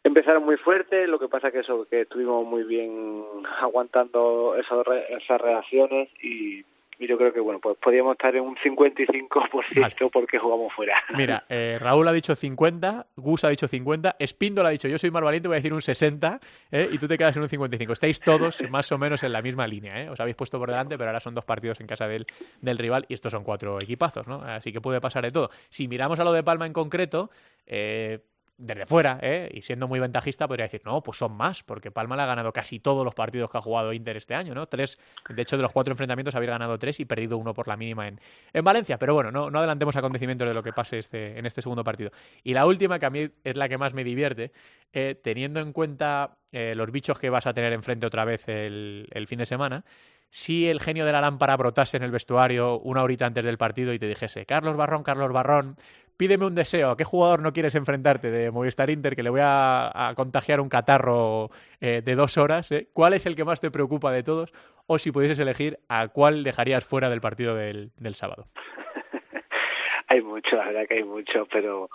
[0.02, 3.24] empezaron muy fuerte, lo que pasa que eso, que estuvimos muy bien
[3.60, 6.64] aguantando esos, esas reacciones y
[7.00, 9.94] y yo creo que bueno pues podríamos estar en un 55% vale.
[10.12, 11.02] porque jugamos fuera.
[11.16, 15.10] Mira, eh, Raúl ha dicho 50, Gus ha dicho 50, Espíndola ha dicho yo soy
[15.10, 16.38] más valiente, voy a decir un 60
[16.70, 16.88] ¿eh?
[16.92, 17.92] y tú te quedas en un 55.
[17.92, 20.10] Estáis todos más o menos en la misma línea, ¿eh?
[20.10, 22.26] os habéis puesto por delante, pero ahora son dos partidos en casa del,
[22.60, 24.42] del rival y estos son cuatro equipazos, ¿no?
[24.42, 25.50] Así que puede pasar de todo.
[25.70, 27.30] Si miramos a lo de Palma en concreto,
[27.66, 28.20] eh,
[28.60, 29.50] desde fuera, ¿eh?
[29.52, 32.52] y siendo muy ventajista, podría decir, no, pues son más, porque Palma le ha ganado
[32.52, 34.66] casi todos los partidos que ha jugado Inter este año, ¿no?
[34.66, 37.76] Tres, de hecho, de los cuatro enfrentamientos habéis ganado tres y perdido uno por la
[37.76, 38.20] mínima en,
[38.52, 38.98] en Valencia.
[38.98, 42.10] Pero bueno, no, no adelantemos acontecimientos de lo que pase este, en este segundo partido.
[42.44, 44.52] Y la última, que a mí es la que más me divierte,
[44.92, 49.08] eh, teniendo en cuenta eh, los bichos que vas a tener enfrente otra vez el,
[49.10, 49.84] el fin de semana,
[50.28, 53.92] si el genio de la lámpara brotase en el vestuario una horita antes del partido
[53.92, 55.76] y te dijese, Carlos Barrón, Carlos Barrón,
[56.20, 59.40] pídeme un deseo, ¿a qué jugador no quieres enfrentarte de Movistar Inter que le voy
[59.42, 61.48] a, a contagiar un catarro
[61.80, 62.70] eh, de dos horas?
[62.72, 62.88] Eh?
[62.92, 64.52] ¿Cuál es el que más te preocupa de todos?
[64.86, 68.48] O si pudieses elegir, ¿a cuál dejarías fuera del partido del, del sábado?
[70.08, 71.88] hay mucho, la verdad que hay mucho, pero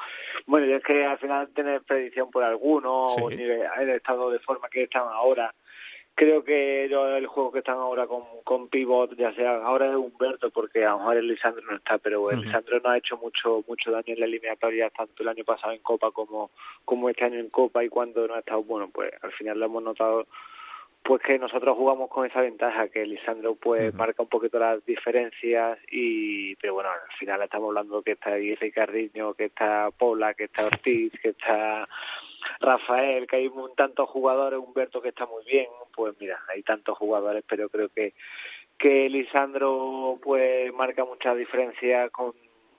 [0.48, 3.22] bueno, yo es que al final tener predicción por alguno, sí.
[3.22, 5.54] o el estado de forma que están ahora,
[6.16, 10.50] creo que el juego que están ahora con, con pivot, ya sea ahora es Humberto,
[10.50, 13.64] porque a lo mejor el Lisandro no está, pero el Lisandro no ha hecho mucho
[13.68, 16.52] mucho daño en la eliminatoria, tanto el año pasado en Copa como,
[16.86, 19.66] como este año en Copa, y cuando no ha estado bueno, pues al final lo
[19.66, 20.26] hemos notado
[21.04, 25.78] pues que nosotros jugamos con esa ventaja que Lisandro pues marca un poquito las diferencias
[25.92, 30.66] y pero bueno al final estamos hablando que está Ricardiño que está Paula que está
[30.66, 31.88] Ortiz que está
[32.60, 36.98] Rafael, que hay un, tantos jugadores, Humberto que está muy bien, pues mira, hay tantos
[36.98, 38.14] jugadores, pero creo que
[38.78, 42.34] que Lisandro pues marca mucha diferencia con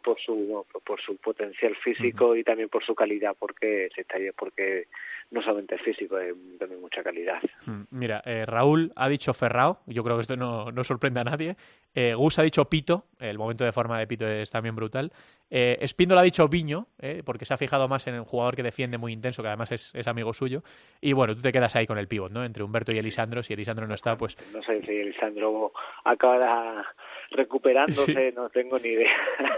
[0.07, 4.87] por su por su potencial físico y también por su calidad porque se estaría porque
[5.33, 7.43] no solamente físico, es también mucha calidad.
[7.91, 11.57] Mira, eh, Raúl ha dicho Ferrao, yo creo que esto no, no sorprende a nadie.
[11.93, 15.11] Eh, Gus ha dicho Pito, el momento de forma de Pito es también brutal.
[15.49, 18.63] Eh, Espíndola ha dicho Viño, eh, porque se ha fijado más en el jugador que
[18.63, 20.63] defiende muy intenso, que además es, es, amigo suyo.
[21.01, 22.45] Y bueno, tú te quedas ahí con el pívot, ¿no?
[22.45, 23.43] Entre Humberto y Elisandro.
[23.43, 24.37] Si Elisandro no está, pues.
[24.53, 25.73] No sé si Elisandro
[26.05, 26.85] acaba
[27.31, 29.11] recuperándose, no tengo ni idea.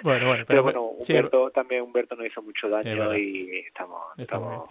[0.02, 4.68] Bueno, bueno, pero, bueno, Humberto también Humberto no hizo mucho daño y estamos, estamos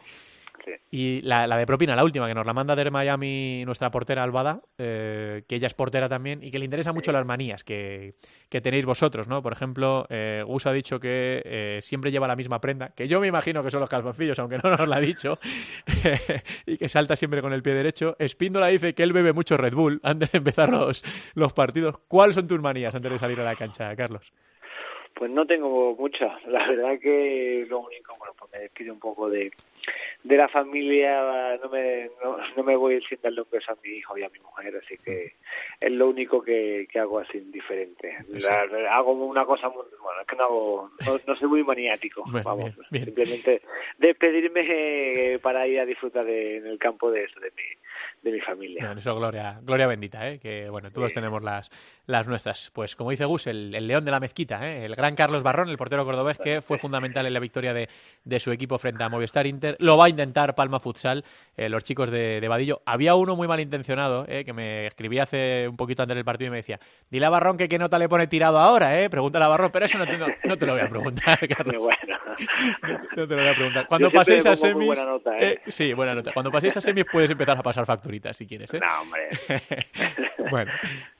[0.91, 4.23] y la, la, de propina, la última, que nos la manda de Miami nuestra portera
[4.23, 8.15] Albada, eh, que ella es portera también y que le interesa mucho las manías que,
[8.49, 9.41] que tenéis vosotros, ¿no?
[9.41, 13.19] Por ejemplo, eh, Gus ha dicho que eh, siempre lleva la misma prenda, que yo
[13.19, 15.39] me imagino que son los calzoncillos, aunque no nos la ha dicho,
[16.65, 18.15] y que salta siempre con el pie derecho.
[18.19, 21.03] Espíndola dice que él bebe mucho Red Bull antes de empezar los,
[21.35, 21.97] los partidos.
[22.07, 24.33] ¿Cuáles son tus manías antes de salir a la cancha, Carlos?
[25.17, 26.45] Pues no tengo muchas.
[26.45, 29.51] La verdad que lo único, bueno, pues me despido un poco de,
[30.23, 33.97] de la familia no me, no, no me voy sin darle un beso a mi
[33.97, 35.33] hijo y a mi mujer, así que
[35.79, 38.17] es lo único que, que hago así diferente.
[38.29, 40.91] La, hago una cosa muy, bueno, es que no hago,
[41.27, 43.61] no, soy muy maniático, vamos, simplemente
[43.97, 47.63] despedirme eh, para ir a disfrutar de, en el campo de eso, de mi,
[48.23, 48.95] de mi familia.
[48.97, 50.39] eso gloria, gloria bendita, ¿eh?
[50.39, 51.69] que bueno, todos tenemos las,
[52.05, 52.71] las nuestras.
[52.73, 54.85] Pues como dice Gus, el, el león de la mezquita, ¿eh?
[54.85, 57.87] el gran Carlos Barrón, el portero cordobés, que fue fundamental en la victoria de,
[58.25, 59.76] de su equipo frente a Movistar Inter.
[59.79, 61.23] Lo va a intentar Palma Futsal,
[61.55, 62.81] eh, los chicos de, de, Vadillo.
[62.85, 66.51] Había uno muy malintencionado, eh, que me escribía hace un poquito antes del partido y
[66.51, 69.09] me decía, dile a Barrón que qué nota le pone tirado ahora, ¿eh?
[69.09, 71.83] Pregúntale a Barrón, pero eso no te, no, te lo voy a preguntar, Carlos.
[71.83, 72.17] Bueno.
[73.15, 73.87] No, te lo voy a preguntar.
[73.87, 74.87] Cuando paséis a semis...
[74.87, 75.61] Buena nota, ¿eh?
[75.67, 76.31] sí, buena nota.
[76.33, 78.79] Cuando paséis a semis puedes empezar a pasar facturitas, si quieres, ¿eh?
[78.79, 79.29] No, hombre.
[80.51, 80.71] bueno.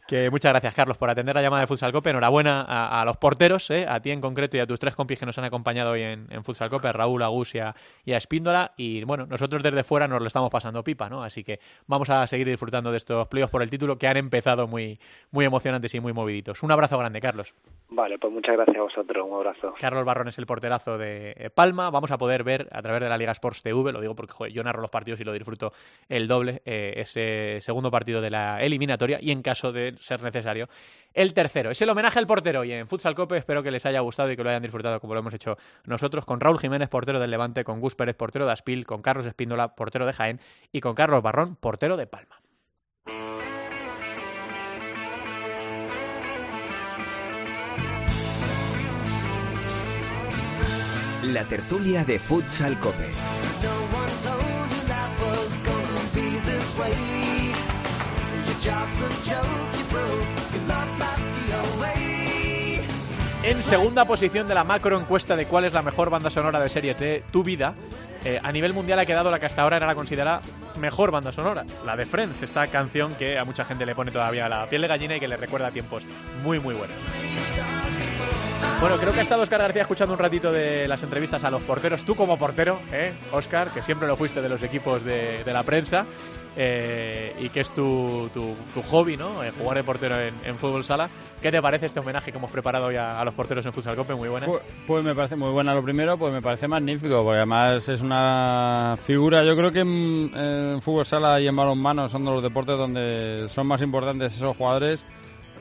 [0.08, 2.12] Que muchas gracias, Carlos, por atender la llamada de Futsal Cope.
[2.12, 3.86] Enhorabuena a, a los porteros, ¿eh?
[3.90, 6.28] a ti en concreto y a tus tres compis que nos han acompañado hoy en,
[6.30, 8.72] en Futsal Cope, Raúl, Agus y a, y a Espíndola.
[8.78, 11.24] Y bueno, nosotros desde fuera nos lo estamos pasando pipa, ¿no?
[11.24, 14.66] Así que vamos a seguir disfrutando de estos playoffs por el título que han empezado
[14.66, 14.98] muy,
[15.32, 16.64] muy emocionantes y muy moviditos.
[16.64, 17.54] Un abrazo grande, Carlos.
[17.90, 19.28] Vale, pues muchas gracias a vosotros.
[19.30, 19.74] Un abrazo.
[19.78, 21.90] Carlos Barrón es el porterazo de Palma.
[21.90, 24.54] Vamos a poder ver a través de la Liga Sports TV, lo digo porque joder,
[24.54, 25.74] yo narro los partidos y lo disfruto
[26.08, 30.68] el doble, eh, ese segundo partido de la eliminatoria y en caso de ser necesario
[31.14, 31.72] el tercero.
[31.72, 34.38] Es el homenaje al portero y en Futsal Cope espero que les haya gustado y
[34.38, 37.64] que lo hayan disfrutado como lo hemos hecho nosotros con Raúl Jiménez, portero del Levante,
[37.64, 40.40] con Gus Pérez, portero de Aspil, con Carlos Espíndola, portero de Jaén
[40.72, 42.40] y con Carlos Barrón, portero de Palma.
[51.24, 53.12] La tertulia de Futsal Cope.
[63.68, 66.98] Segunda posición de la macro encuesta de cuál es la mejor banda sonora de series
[67.00, 67.74] de tu vida,
[68.24, 70.42] eh, a nivel mundial ha quedado la que hasta ahora era la considerada
[70.80, 74.48] mejor banda sonora, la de Friends, esta canción que a mucha gente le pone todavía
[74.48, 76.04] la piel de gallina y que le recuerda tiempos
[76.44, 76.96] muy muy buenos.
[78.80, 81.62] Bueno, creo que ha estado Oscar García escuchando un ratito de las entrevistas a los
[81.64, 82.04] porteros.
[82.04, 83.12] Tú como portero, ¿eh?
[83.34, 86.06] Oscar, que siempre lo fuiste de los equipos de, de la prensa
[86.58, 89.44] eh, y que es tu, tu, hobby, ¿no?
[89.44, 91.10] Eh, jugar de portero en, fútbol sala.
[91.42, 94.16] ¿Qué te parece este homenaje que hemos preparado hoy a, los porteros en Futsal Cope?
[94.16, 94.48] Muy buena.
[94.48, 95.76] Pues, pues, me parece muy buena.
[95.76, 99.44] Lo primero, pues me parece magnífico, porque además es una figura.
[99.44, 103.46] Yo creo que en, en fútbol sala y en balonmano son de los deportes donde
[103.50, 105.06] son más importantes esos jugadores.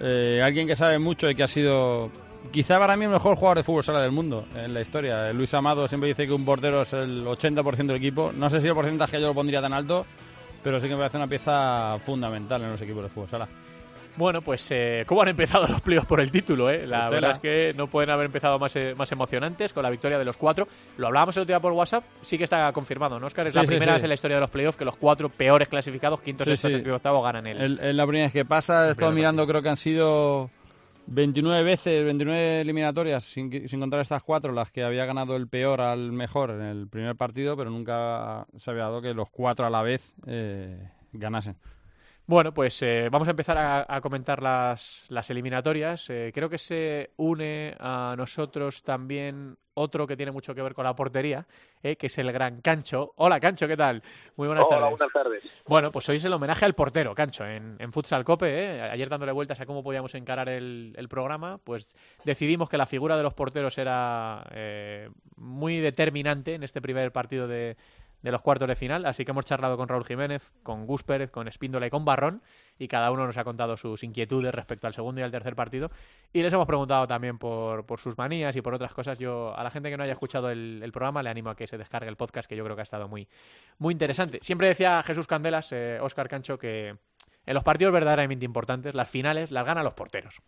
[0.01, 2.11] Eh, alguien que sabe mucho y que ha sido
[2.53, 5.33] quizá para mí el mejor jugador de fútbol sala del mundo en la historia.
[5.33, 8.33] Luis Amado siempre dice que un portero es el 80% del equipo.
[8.37, 10.07] No sé si el porcentaje yo lo pondría tan alto,
[10.67, 13.47] pero sí que me parece una pieza fundamental en los equipos de fútbol sala.
[14.17, 16.69] Bueno, pues eh, ¿cómo han empezado los pliegos por el título?
[16.71, 16.87] Eh?
[16.89, 20.19] La verdad es que no pueden haber empezado más, eh, más emocionantes con la victoria
[20.19, 20.67] de los cuatro.
[20.97, 23.47] Lo hablábamos el otro día por WhatsApp, sí que está confirmado, ¿no, Oscar?
[23.47, 23.97] Es Sí, la sí, primera sí.
[23.99, 26.95] vez en la historia de los playoffs que los cuatro peores clasificados, quinto, sexto, séptimo
[26.95, 27.61] y octavo, ganan el...
[27.61, 28.89] El- Es la primera vez que pasa.
[28.89, 30.51] He estado mirando, creo que han sido
[31.07, 35.81] 29 veces, 29 eliminatorias, sin, sin contar estas cuatro, las que había ganado el peor
[35.81, 39.71] al mejor en el primer partido, pero nunca se había dado que los cuatro a
[39.71, 41.57] la vez eh, ganasen.
[42.29, 46.11] Bueno, pues eh, vamos a empezar a, a comentar las, las eliminatorias.
[46.11, 50.85] Eh, creo que se une a nosotros también otro que tiene mucho que ver con
[50.85, 51.47] la portería,
[51.83, 53.13] eh, que es el gran Cancho.
[53.17, 54.03] Hola, Cancho, ¿qué tal?
[54.35, 54.99] Muy buenas Hola, tardes.
[54.99, 55.63] buenas tardes.
[55.67, 58.49] Bueno, pues hoy es el homenaje al portero, Cancho, en, en Futsal Cope.
[58.49, 58.81] ¿eh?
[58.83, 63.17] Ayer dándole vueltas a cómo podíamos encarar el, el programa, pues decidimos que la figura
[63.17, 67.77] de los porteros era eh, muy determinante en este primer partido de,
[68.23, 71.31] de los cuartos de final, así que hemos charlado con Raúl Jiménez, con Gus Pérez,
[71.31, 72.43] con Espíndola y con Barrón,
[72.79, 75.91] y cada uno nos ha contado sus inquietudes respecto al segundo y al tercer partido,
[76.33, 79.19] y les hemos preguntado también por, sus manías y por otras cosas.
[79.19, 81.79] Yo a la gente que no haya escuchado el, programa le animo a que se
[81.79, 83.29] descargue el podcast, que yo creo que ha estado muy,
[83.79, 84.39] muy interesante.
[84.43, 86.97] Siempre decía Jesús Candelas, Oscar eh, Cancho, que
[87.47, 90.43] en los partidos verdaderamente importantes, las finales las ganan los porteros.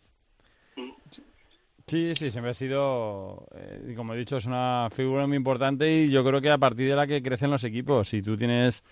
[1.89, 6.11] Sí, sí, siempre ha sido, eh, como he dicho, es una figura muy importante y
[6.11, 8.83] yo creo que a partir de la que crecen los equipos, si tú tienes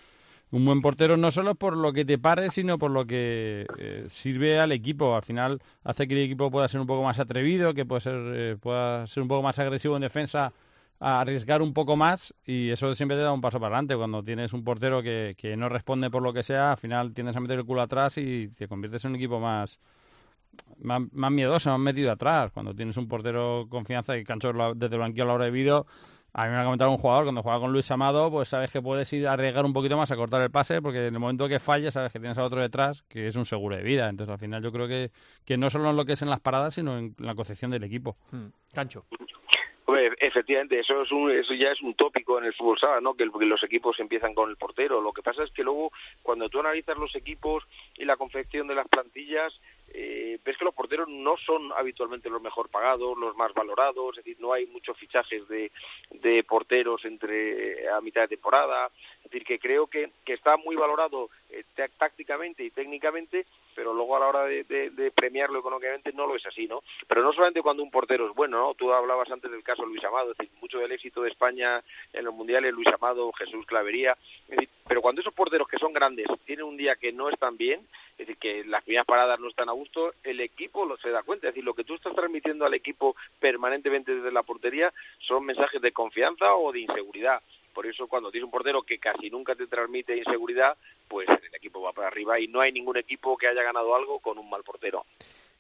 [0.52, 4.06] un buen portero no solo por lo que te pare, sino por lo que eh,
[4.10, 5.16] sirve al equipo.
[5.16, 8.16] Al final hace que el equipo pueda ser un poco más atrevido, que pueda ser,
[8.36, 10.54] eh, pueda ser un poco más agresivo en defensa,
[11.00, 13.96] a arriesgar un poco más y eso siempre te da un paso para adelante.
[13.96, 17.36] Cuando tienes un portero que, que no responde por lo que sea, al final tienes
[17.36, 19.80] a meter el culo atrás y te conviertes en un equipo más
[20.80, 22.52] más, más miedoso, más metido atrás.
[22.52, 25.84] Cuando tienes un portero confianza y cancho desde el banquillo a la hora de vida,
[26.34, 28.82] a mí me ha comentado un jugador, cuando juega con Luis Amado, pues sabes que
[28.82, 31.48] puedes ir a arriesgar un poquito más a cortar el pase, porque en el momento
[31.48, 34.08] que falle, sabes que tienes a otro detrás, que es un seguro de vida.
[34.08, 35.10] Entonces, al final, yo creo que,
[35.46, 37.84] que no solo en lo que es en las paradas, sino en la concepción del
[37.84, 38.18] equipo.
[38.32, 38.48] Hmm.
[38.74, 39.04] Cancho
[40.20, 43.14] efectivamente, eso es un, eso ya es un tópico en el fútbol sala, ¿no?
[43.14, 45.02] Que, los equipos empiezan con el portero.
[45.02, 45.92] Lo que pasa es que luego,
[46.22, 47.64] cuando tú analizas los equipos
[47.98, 49.54] y la confección de las plantillas,
[49.94, 54.24] eh, ves que los porteros no son habitualmente los mejor pagados, los más valorados, es
[54.24, 55.72] decir, no hay muchos fichajes de,
[56.12, 60.76] de porteros entre a mitad de temporada, es decir, que creo que, que está muy
[60.76, 61.64] valorado eh,
[61.98, 63.46] tácticamente y técnicamente,
[63.76, 66.82] pero luego a la hora de, de, premiarlo económicamente no lo es así, ¿no?
[67.08, 68.74] Pero no solamente cuando un portero es bueno, ¿no?
[68.74, 72.26] Tú hablabas antes del caso Luis Amado, es decir, mucho del éxito de España en
[72.26, 74.18] los mundiales, Luis Amado, Jesús Clavería,
[74.88, 78.26] pero cuando esos porteros que son grandes tienen un día que no están bien, es
[78.26, 81.48] decir, que las primeras paradas no están a gusto, el equipo lo se da cuenta,
[81.48, 85.82] es decir, lo que tú estás transmitiendo al equipo permanentemente desde la portería son mensajes
[85.82, 87.42] de confianza o de inseguridad.
[87.74, 90.76] Por eso cuando tienes un portero que casi nunca te transmite inseguridad,
[91.08, 94.20] pues el equipo va para arriba y no hay ningún equipo que haya ganado algo
[94.20, 95.06] con un mal portero.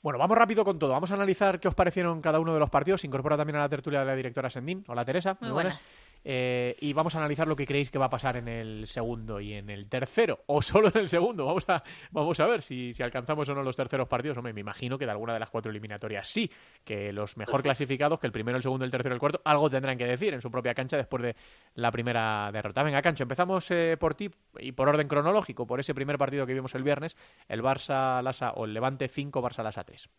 [0.01, 0.91] Bueno, vamos rápido con todo.
[0.91, 3.01] Vamos a analizar qué os parecieron cada uno de los partidos.
[3.01, 4.83] Se incorpora también a la tertulia de la directora Sendín.
[4.87, 5.37] Hola, Teresa.
[5.41, 5.93] Muy, buenas.
[6.29, 9.39] Eh, y vamos a analizar lo que creéis que va a pasar en el segundo
[9.39, 11.45] y en el tercero, o solo en el segundo.
[11.45, 14.37] Vamos a, vamos a ver si, si alcanzamos o no los terceros partidos.
[14.37, 16.51] Hombre, me imagino que de alguna de las cuatro eliminatorias sí,
[16.83, 19.69] que los mejor clasificados, que el primero, el segundo, el tercero y el cuarto, algo
[19.69, 21.37] tendrán que decir en su propia cancha después de
[21.75, 22.83] la primera derrota.
[22.83, 26.53] Venga, Cancho, empezamos eh, por ti y por orden cronológico, por ese primer partido que
[26.53, 27.15] vimos el viernes,
[27.47, 30.09] el Barça-Lasa o el Levante 5, Barça-Lasa 3.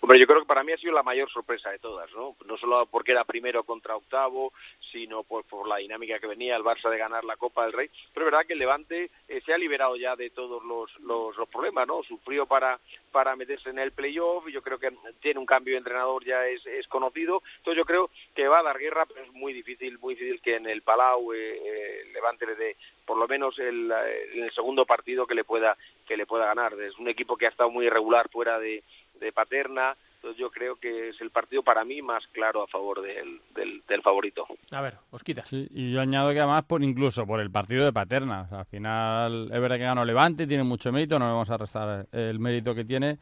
[0.00, 2.36] Hombre, yo creo que para mí ha sido la mayor sorpresa de todas, ¿no?
[2.46, 4.52] No solo porque era primero contra octavo,
[4.92, 7.90] sino por, por la dinámica que venía el Barça de ganar la Copa del Rey.
[8.14, 11.48] Pero es verdad que el Levante eh, se ha liberado ya de todos los, los,
[11.48, 12.02] problemas, ¿no?
[12.04, 12.78] Sufrió para,
[13.10, 16.46] para meterse en el playoff y yo creo que tiene un cambio de entrenador ya
[16.46, 17.42] es, es conocido.
[17.58, 20.56] Entonces yo creo que va a dar guerra, pero es muy difícil, muy difícil que
[20.56, 23.90] en el Palau eh, eh Levante le dé por lo menos el,
[24.34, 26.74] en el segundo partido que le pueda que le pueda ganar.
[26.80, 28.82] Es un equipo que ha estado muy irregular fuera de
[29.20, 29.96] de Paterna.
[30.16, 34.02] Entonces yo creo que es el partido para mí más claro a favor del, del,
[34.02, 34.46] favorito.
[34.72, 37.92] A ver, os Sí, y yo añado que además por incluso por el partido de
[37.92, 38.48] Paterna.
[38.50, 42.06] al final es verdad que ganó Levante, tiene mucho mérito, no le vamos a restar
[42.10, 43.18] el mérito que tiene,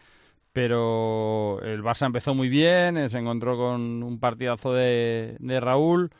[0.52, 6.10] pero el Barça empezó muy bien, se encontró con un partidazo de, de Raúl.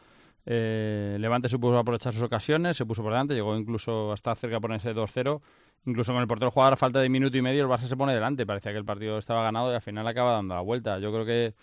[0.45, 4.61] Eh, Levante supuso aprovechar sus ocasiones, se puso por delante, llegó incluso hasta cerca de
[4.61, 5.41] ponerse 2-0
[5.87, 8.13] incluso con el portero jugar a falta de minuto y medio, el Barça se pone
[8.15, 8.45] delante.
[8.45, 10.99] Parecía que el partido estaba ganado y al final acaba dando la vuelta.
[10.99, 11.55] Yo creo que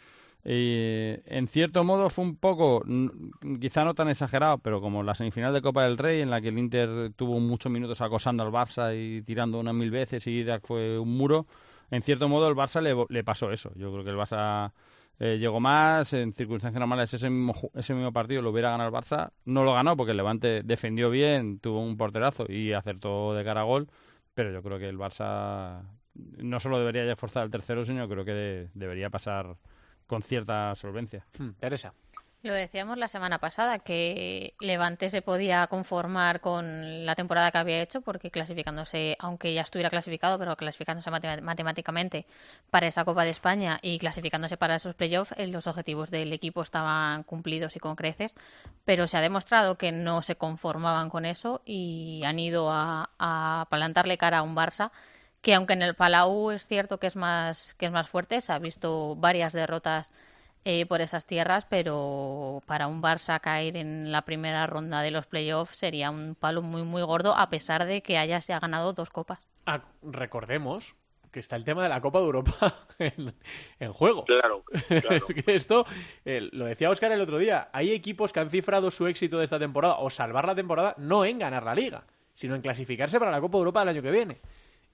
[0.46, 2.84] eh, en cierto modo fue un poco,
[3.62, 6.50] quizá no tan exagerado, pero como la semifinal de Copa del Rey, en la que
[6.50, 11.00] el Inter tuvo muchos minutos acosando al Barça y tirando unas mil veces y fue
[11.00, 11.48] un muro,
[11.92, 13.72] en cierto modo el Barça le, pasó eso.
[13.76, 14.74] Yo creo que el Barça
[15.20, 18.96] eh, llegó más, en circunstancias normales ese mismo, ese mismo partido lo hubiera ganado el
[18.96, 23.46] Barça, no lo ganó porque el Levante defendió bien, tuvo un porterazo y acertó de
[23.46, 23.88] cara a gol
[24.34, 28.26] pero yo creo que el Barça no solo debería ya forzar el tercero, sino creo
[28.26, 29.58] que debería pasar
[30.08, 31.26] con cierta solvencia.
[31.38, 31.94] Hmm, Teresa.
[32.44, 37.82] Lo decíamos la semana pasada, que Levante se podía conformar con la temporada que había
[37.82, 42.26] hecho, porque clasificándose, aunque ya estuviera clasificado, pero clasificándose matemáticamente
[42.70, 46.62] para esa Copa de España y clasificándose para esos playoffs, eh, los objetivos del equipo
[46.62, 48.36] estaban cumplidos y con creces,
[48.84, 53.68] pero se ha demostrado que no se conformaban con eso y han ido a, a
[53.70, 54.92] plantarle cara a un Barça
[55.42, 58.52] que aunque en el Palau es cierto que es más, que es más fuerte, se
[58.52, 60.12] ha visto varias derrotas
[60.66, 65.26] eh, por esas tierras, pero para un Barça caer en la primera ronda de los
[65.26, 68.94] playoffs sería un palo muy muy gordo a pesar de que haya se ha ganado
[68.94, 69.48] dos copas.
[69.66, 70.96] Ah, recordemos
[71.34, 74.24] que está el tema de la Copa de Europa en, juego.
[74.24, 74.64] Claro,
[75.02, 75.26] claro.
[75.48, 75.86] Esto,
[76.24, 79.60] lo decía Oscar el otro día, hay equipos que han cifrado su éxito de esta
[79.60, 83.42] temporada o salvar la temporada no en ganar la liga, sino en clasificarse para la
[83.42, 84.40] Copa de Europa del año que viene.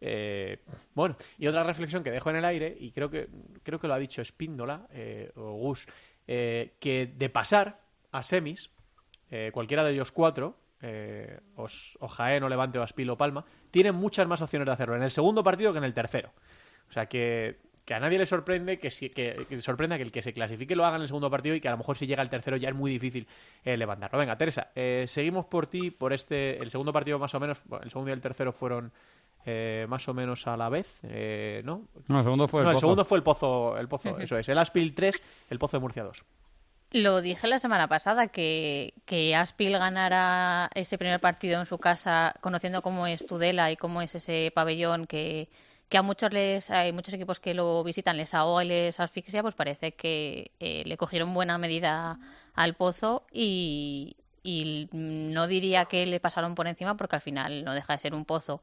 [0.01, 0.59] Eh,
[0.93, 3.27] bueno, y otra reflexión que dejo en el aire, y creo que,
[3.63, 5.85] creo que lo ha dicho Espíndola eh, o Gus,
[6.27, 7.79] eh, que de pasar
[8.11, 8.69] a semis,
[9.51, 10.57] cualquiera de ellos cuatro,
[11.55, 15.03] o Jaén, o Levante, o Aspil o Palma, tienen muchas más opciones de hacerlo en
[15.03, 16.31] el segundo partido que en el tercero.
[16.89, 17.57] O sea que,
[17.91, 20.95] a nadie le sorprende que, que, que, sorprenda que el que se clasifique lo haga
[20.95, 22.75] en el segundo partido y que a lo mejor si llega el tercero ya es
[22.75, 23.27] muy difícil
[23.63, 24.17] levantarlo.
[24.17, 24.71] Venga, Teresa,
[25.05, 28.21] seguimos por ti, por este, el segundo partido más o menos, el segundo y el
[28.21, 28.91] tercero fueron
[29.51, 31.87] eh, más o menos a la vez, eh, ¿no?
[32.07, 32.73] No, el segundo fue el pozo.
[32.73, 34.47] el segundo fue el pozo, el pozo, eso es.
[34.47, 36.23] El Aspil 3, el pozo de Murcia 2.
[36.91, 42.35] Lo dije la semana pasada, que, que Aspil ganara ese primer partido en su casa,
[42.41, 45.49] conociendo cómo es Tudela y cómo es ese pabellón que,
[45.89, 49.41] que a muchos les hay muchos equipos que lo visitan les ahoga y les asfixia
[49.41, 52.19] pues parece que eh, le cogieron buena medida
[52.53, 57.73] al pozo y, y no diría que le pasaron por encima porque al final no
[57.73, 58.61] deja de ser un pozo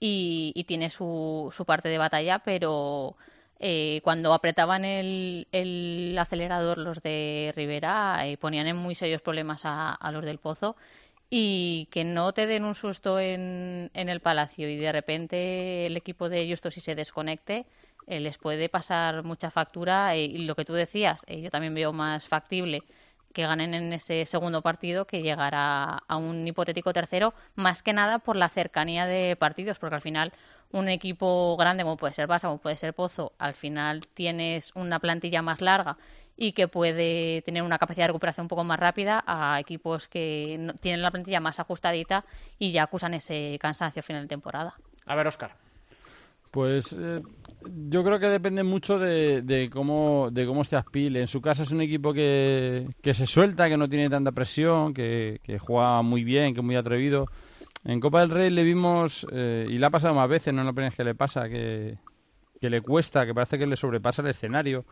[0.00, 3.16] y, tiene su, su, parte de batalla, pero
[3.58, 9.62] eh, cuando apretaban el, el, acelerador los de Rivera eh, ponían en muy serios problemas
[9.64, 10.76] a, a, los del Pozo
[11.30, 15.96] y que no te den un susto en, en el Palacio y de repente el
[15.96, 17.66] equipo de Justo si se desconecte
[18.06, 22.26] eh, les puede pasar mucha factura y lo que tú decías, yo también veo más
[22.28, 22.82] factible
[23.32, 28.18] que ganen en ese segundo partido que llegar a, un hipotético tercero, más que nada
[28.18, 30.32] por la cercanía de partidos, porque al final
[30.70, 34.98] un equipo grande como puede ser Barça, como puede ser Pozo, al final tienes una
[34.98, 35.96] plantilla más larga
[36.36, 40.72] y que puede tener una capacidad de recuperación un poco más rápida a equipos que
[40.80, 42.24] tienen la plantilla más ajustadita
[42.58, 44.74] y ya acusan ese cansancio final de temporada.
[45.06, 45.67] A ver, Oscar.
[46.50, 47.20] Pues eh,
[47.88, 51.20] yo creo que depende mucho de, cómo de cómo se aspile.
[51.20, 54.94] En su casa es un equipo que, que se suelta, que no tiene tanta presión,
[54.94, 57.26] que, juega muy bien, que es muy atrevido.
[57.84, 60.74] En Copa del Rey le vimos, eh, y le ha pasado más veces, no es
[60.74, 61.98] la que le pasa, que,
[62.60, 64.84] que le cuesta, que parece que le sobrepasa el escenario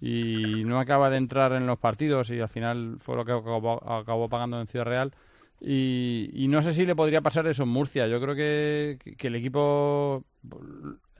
[0.00, 3.82] y no acaba de entrar en los partidos y al final fue lo que acabó,
[3.92, 5.12] acabó pagando en Ciudad Real.
[5.60, 8.06] Y, no sé si le podría pasar eso en Murcia.
[8.06, 10.24] Yo creo que, el equipo,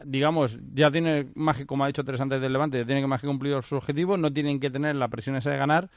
[0.05, 3.20] digamos, ya tiene más que, como ha dicho tres antes del Levante, ya tiene más
[3.20, 5.91] que cumplir sus objetivos, no tienen que tener la presión esa de ganar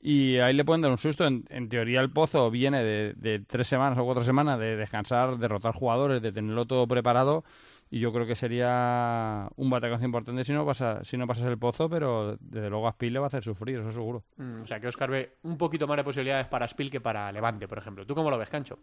[0.00, 1.26] y ahí le pueden dar un susto.
[1.26, 5.74] En, teoría el Pozo viene de, de, tres semanas o cuatro semanas de descansar, derrotar
[5.74, 7.44] jugadores, de tenerlo todo preparado
[7.90, 11.58] y yo creo que sería un batacazo importante si no pasa si no pasas el
[11.58, 14.24] pozo, pero desde luego a Spil le va a hacer sufrir, eso seguro.
[14.36, 17.32] Mm, o sea, que Oscar ve un poquito más de posibilidades para Spil que para
[17.32, 18.06] Levante, por ejemplo.
[18.06, 18.78] ¿Tú cómo lo ves, Cancho?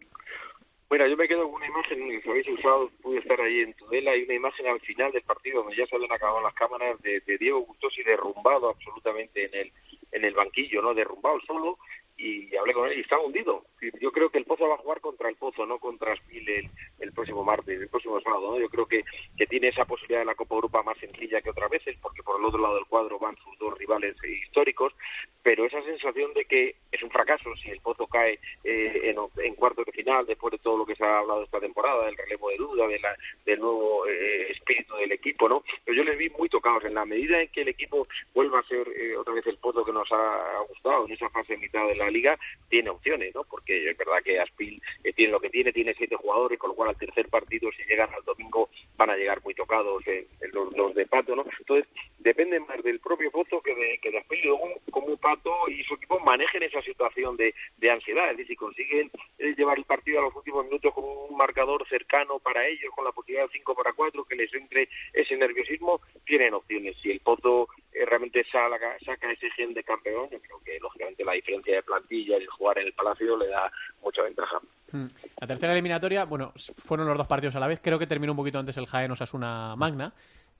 [0.88, 4.16] Mira, yo me quedo con una imagen que habéis usado, pude estar ahí en Tudela,
[4.16, 7.20] y una imagen al final del partido donde ya se habían acabado las cámaras de,
[7.26, 9.72] de Diego Gustosi derrumbado absolutamente en el
[10.12, 10.94] en el banquillo, ¿no?
[10.94, 11.78] Derrumbado solo,
[12.16, 13.64] y hablé con él y estaba hundido.
[14.00, 16.70] Yo creo que el Pozo va a jugar contra el Pozo, no contra Spil el,
[17.00, 18.52] el próximo martes, el próximo sábado.
[18.52, 18.60] ¿no?
[18.60, 19.04] Yo creo que,
[19.36, 22.38] que tiene esa posibilidad de la Copa Europa más sencilla que otras veces, porque por
[22.40, 24.94] el otro lado del cuadro van sus dos rivales históricos,
[25.42, 29.54] pero esa sensación de que es un fracaso si el Pozo cae eh, en, en
[29.54, 32.48] cuartos de final, después de todo lo que se ha hablado esta temporada, del relevo
[32.50, 33.14] de duda, de la,
[33.44, 35.62] del nuevo eh, espíritu del equipo, ¿no?
[35.84, 36.84] Pero yo les vi muy tocados.
[36.84, 39.84] En la medida en que el equipo vuelva a ser eh, otra vez el Pozo
[39.84, 42.38] que nos ha gustado en esa fase mitad de la liga
[42.68, 43.44] tiene opciones, ¿no?
[43.44, 46.76] Porque es verdad que Aspil eh, tiene lo que tiene, tiene siete jugadores, con lo
[46.76, 50.94] cual al tercer partido, si llegan al domingo, van a llegar muy tocados en, los,
[50.94, 51.44] de Pato, ¿no?
[51.58, 51.88] Entonces,
[52.18, 55.82] depende más del propio Pozo que de, que de Aspil y luego como Pato y
[55.84, 57.54] su equipo manejen esa situación de,
[57.90, 61.36] ansiedad, es decir, si consiguen eh, llevar el partido a los últimos minutos con un
[61.36, 65.36] marcador cercano para ellos, con la posibilidad de 5 para 4, que les entre ese
[65.36, 66.96] nerviosismo, tienen opciones.
[67.02, 71.24] Si el Pozo eh, realmente saca, saca ese gen de campeón, yo creo que lógicamente
[71.24, 73.70] la diferencia de plantilla y jugar en el Palacio le da
[74.02, 74.58] mucha ventaja.
[74.92, 75.06] Hmm.
[75.40, 78.36] La tercera eliminatoria, bueno, fueron los dos partidos a la vez, creo que terminó un
[78.36, 80.12] poquito antes el Jaén Osasuna Magna.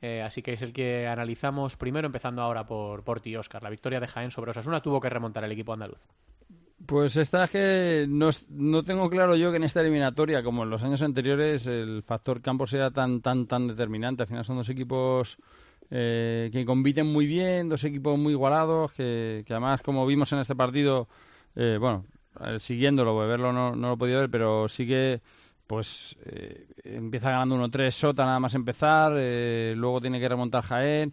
[0.02, 3.62] Eh, así que es el que analizamos primero, empezando ahora por, por ti, Oscar.
[3.62, 6.00] La victoria de Jaén sobre Osasuna tuvo que remontar el equipo andaluz.
[6.84, 10.70] Pues esta es que no, no, tengo claro yo que en esta eliminatoria, como en
[10.70, 14.22] los años anteriores, el factor campo sea tan, tan, tan determinante.
[14.22, 15.38] Al final son dos equipos
[15.90, 20.54] eh, que compiten muy bien, dos equipos muy igualados, que, además, como vimos en este
[20.54, 21.08] partido,
[21.54, 22.04] eh, bueno,
[22.44, 25.20] eh, siguiéndolo, verlo no, lo he podido ver, pero sí que
[25.66, 26.16] pues
[26.84, 29.12] empieza ganando 1-3 Sota nada más empezar,
[29.76, 31.12] luego tiene que remontar Jaén.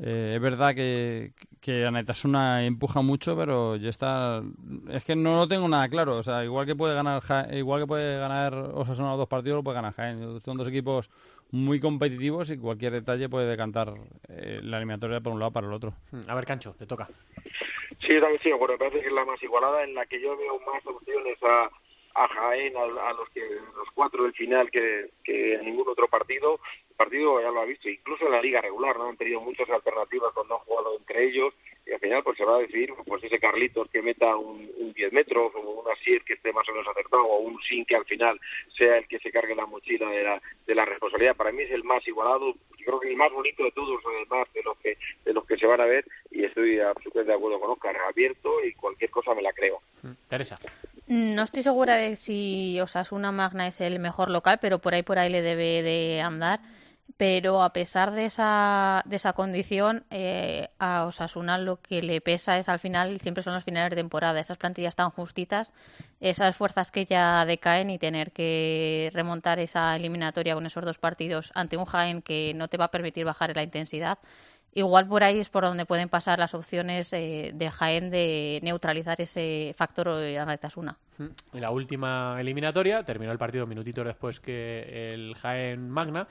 [0.00, 4.42] Eh, es verdad que, que Anetasuna empuja mucho, pero ya está.
[4.90, 6.16] Es que no lo tengo nada claro.
[6.16, 7.22] O sea, igual que puede ganar,
[7.52, 10.40] igual que puede ganar Osasuna dos partidos, lo puede ganar Jaén.
[10.40, 11.10] Son dos equipos
[11.50, 13.94] muy competitivos y cualquier detalle puede decantar
[14.28, 15.94] eh, la eliminatoria por un lado para el otro.
[16.10, 17.08] Hmm, a ver, Cancho, te toca.
[18.00, 20.36] Sí, también sí, bueno, me parece que es la más igualada en la que yo
[20.36, 21.70] veo más opciones a
[22.14, 23.40] a Jaén, a, los que
[23.76, 26.60] los cuatro del final que, que en ningún otro partido.
[26.90, 29.68] El partido ya lo ha visto, incluso en la liga regular, no han tenido muchas
[29.68, 31.52] alternativas cuando han jugado entre ellos
[31.86, 34.92] y al final pues se va a decidir pues ese Carlitos que meta un, un
[34.92, 37.96] 10 metros o un Asier que esté más o menos acertado o un Sin que
[37.96, 38.40] al final
[38.76, 41.36] sea el que se cargue la mochila de la, de la responsabilidad.
[41.36, 44.48] Para mí es el más igualado, yo creo que el más bonito de todos, además
[44.54, 47.60] de los que de los que se van a ver y estoy absolutamente de acuerdo
[47.60, 49.80] con Oscar, abierto y cualquier cosa me la creo.
[50.02, 50.58] Mm, Teresa.
[51.06, 55.18] No estoy segura de si Osasuna Magna es el mejor local, pero por ahí por
[55.18, 56.60] ahí le debe de andar.
[57.16, 62.58] Pero a pesar de esa, de esa condición, eh, a Osasuna lo que le pesa
[62.58, 65.72] es al final, siempre son los finales de temporada, esas plantillas tan justitas,
[66.18, 71.52] esas fuerzas que ya decaen y tener que remontar esa eliminatoria con esos dos partidos
[71.54, 74.18] ante un Jaén que no te va a permitir bajar la intensidad
[74.76, 79.20] Igual por ahí es por donde pueden pasar las opciones eh, de Jaén de neutralizar
[79.20, 80.98] ese factor de Arraitasuna.
[81.52, 86.26] Y la última eliminatoria terminó el partido minutitos después que el Jaén Magna.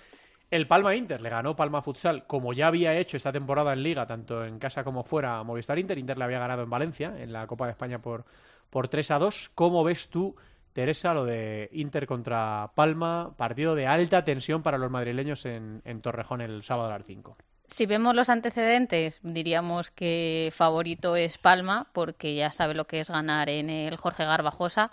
[0.54, 4.06] El Palma Inter le ganó Palma Futsal, como ya había hecho esta temporada en Liga,
[4.06, 5.98] tanto en casa como fuera a Movistar Inter.
[5.98, 8.24] Inter le había ganado en Valencia, en la Copa de España, por,
[8.70, 9.50] por 3 a 2.
[9.56, 10.36] ¿Cómo ves tú,
[10.72, 13.34] Teresa, lo de Inter contra Palma?
[13.36, 17.36] Partido de alta tensión para los madrileños en, en Torrejón el sábado a las 5.
[17.66, 23.10] Si vemos los antecedentes, diríamos que favorito es Palma, porque ya sabe lo que es
[23.10, 24.92] ganar en el Jorge Garbajosa.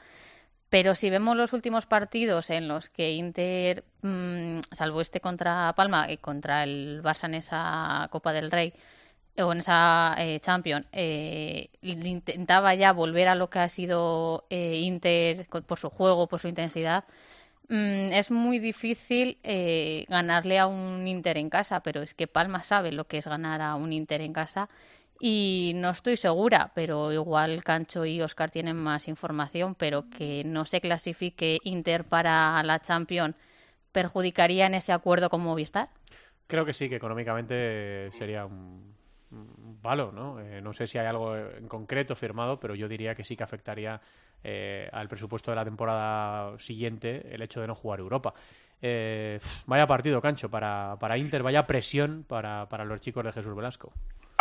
[0.70, 6.10] Pero si vemos los últimos partidos en los que Inter, mmm, salvo este contra Palma
[6.10, 8.72] y contra el Barça en esa Copa del Rey,
[9.38, 14.76] o en esa eh, Champions, eh, intentaba ya volver a lo que ha sido eh,
[14.76, 17.04] Inter por su juego, por su intensidad,
[17.70, 22.64] Mm, es muy difícil eh, ganarle a un Inter en casa, pero es que Palma
[22.64, 24.68] sabe lo que es ganar a un Inter en casa
[25.20, 30.64] y no estoy segura, pero igual Cancho y Oscar tienen más información, pero que no
[30.64, 33.36] se clasifique Inter para la Champions
[33.92, 35.90] perjudicaría en ese acuerdo con Movistar.
[36.46, 38.94] Creo que sí, que económicamente sería un,
[39.82, 40.40] palo, ¿no?
[40.40, 43.44] Eh, no sé si hay algo en concreto firmado, pero yo diría que sí que
[43.44, 44.00] afectaría
[44.42, 48.34] eh, al presupuesto de la temporada siguiente el hecho de no jugar Europa.
[48.82, 53.54] Eh, vaya partido, Cancho, para, para Inter, vaya presión para, para los chicos de Jesús
[53.54, 53.92] Velasco.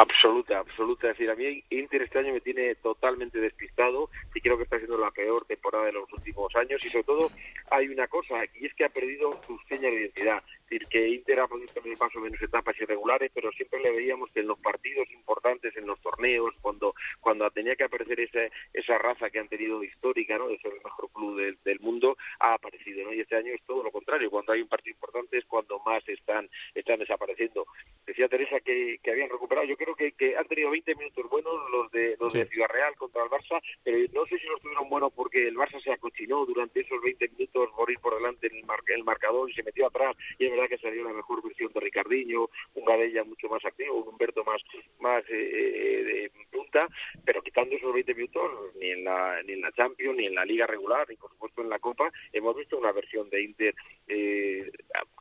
[0.01, 1.11] Absoluta, absoluta.
[1.11, 4.77] Es decir, a mí Inter este año me tiene totalmente despistado y creo que está
[4.77, 7.29] siendo la peor temporada de los últimos años y sobre todo
[7.69, 10.41] hay una cosa y es que ha perdido su seña de identidad.
[10.69, 13.91] Es decir, que Inter ha podido tener más o menos etapas irregulares, pero siempre le
[13.91, 18.41] veíamos que en los partidos importantes, en los torneos, cuando cuando tenía que aparecer esa,
[18.73, 20.47] esa raza que han tenido histórica, ¿no?
[20.47, 23.05] de ser el mejor club del, del mundo, ha aparecido.
[23.05, 23.13] ¿no?
[23.13, 24.29] Y este año es todo lo contrario.
[24.29, 27.65] Cuando hay un partido importante es cuando más están, están desapareciendo.
[28.05, 29.65] Decía Teresa que, que habían recuperado.
[29.67, 32.95] Yo creo que, que han tenido 20 minutos buenos los de los de Ciudad Real
[32.95, 36.45] contra el Barça, pero no sé si los tuvieron buenos porque el Barça se acochinó
[36.45, 39.87] durante esos 20 minutos morir por delante en el, mar, el marcador y se metió
[39.87, 44.01] atrás y es que salió la mejor versión de Ricardiño, un Gadella mucho más activo,
[44.01, 44.61] un Humberto más
[44.99, 46.87] más eh, eh, de punta,
[47.23, 50.45] pero quitando esos 20 minutos ni en la ni en la Champions ni en la
[50.45, 53.75] Liga regular ni por supuesto en la Copa hemos visto una versión de Inter
[54.07, 54.71] eh,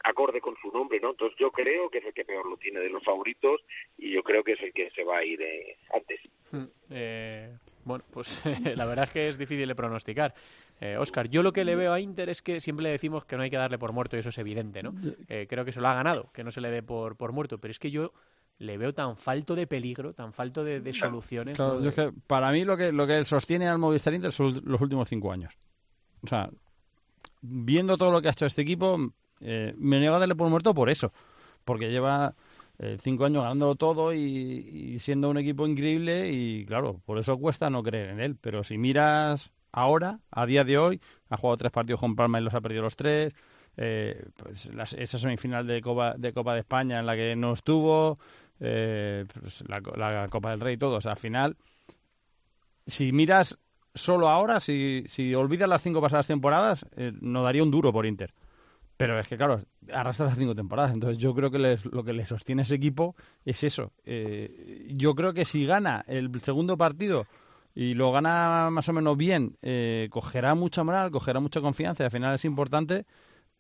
[0.04, 1.10] acorde con su nombre, ¿no?
[1.10, 3.60] Entonces yo creo que es el que peor lo tiene de los favoritos
[3.96, 6.20] y yo creo que es el que se va a ir eh, antes.
[6.90, 8.42] Eh, bueno, pues
[8.76, 10.34] la verdad es que es difícil de pronosticar.
[10.80, 13.36] Eh, Oscar, yo lo que le veo a Inter es que siempre le decimos que
[13.36, 14.94] no hay que darle por muerto y eso es evidente, ¿no?
[15.26, 17.58] Eh, creo que se lo ha ganado, que no se le dé por, por muerto,
[17.58, 18.12] pero es que yo
[18.58, 21.56] le veo tan falto de peligro, tan falto de, de soluciones.
[21.56, 21.82] Claro, ¿no?
[21.82, 24.80] yo es que para mí lo que, lo que sostiene al Movistar Inter son los
[24.80, 25.56] últimos cinco años.
[26.22, 26.50] O sea,
[27.40, 30.74] viendo todo lo que ha hecho este equipo, eh, me niego a darle por muerto
[30.74, 31.12] por eso.
[31.64, 32.34] Porque lleva
[32.78, 37.36] eh, cinco años ganándolo todo y, y, siendo un equipo increíble y claro, por eso
[37.38, 38.36] cuesta no creer en él.
[38.40, 41.00] Pero si miras ahora, a día de hoy,
[41.30, 43.34] ha jugado tres partidos con Palma y los ha perdido los tres.
[43.76, 48.18] Eh, pues esa semifinal de Copa, de España en la que no estuvo,
[48.58, 50.96] eh, pues la, Copa del Rey todo.
[50.96, 51.56] O sea, al final,
[52.86, 53.58] si miras
[53.94, 58.06] solo ahora, si, si olvidas las cinco pasadas temporadas, eh, no daría un duro por
[58.06, 58.32] Inter.
[58.96, 59.60] Pero es que, claro,
[59.92, 60.92] arrastra las cinco temporadas.
[60.92, 63.14] Entonces, yo creo que lo que le sostiene ese equipo
[63.44, 63.92] es eso.
[64.04, 67.26] Eh, yo creo que si gana el segundo partido
[67.80, 72.06] y lo gana más o menos bien, eh, cogerá mucha moral, cogerá mucha confianza y
[72.06, 73.06] al final es importante.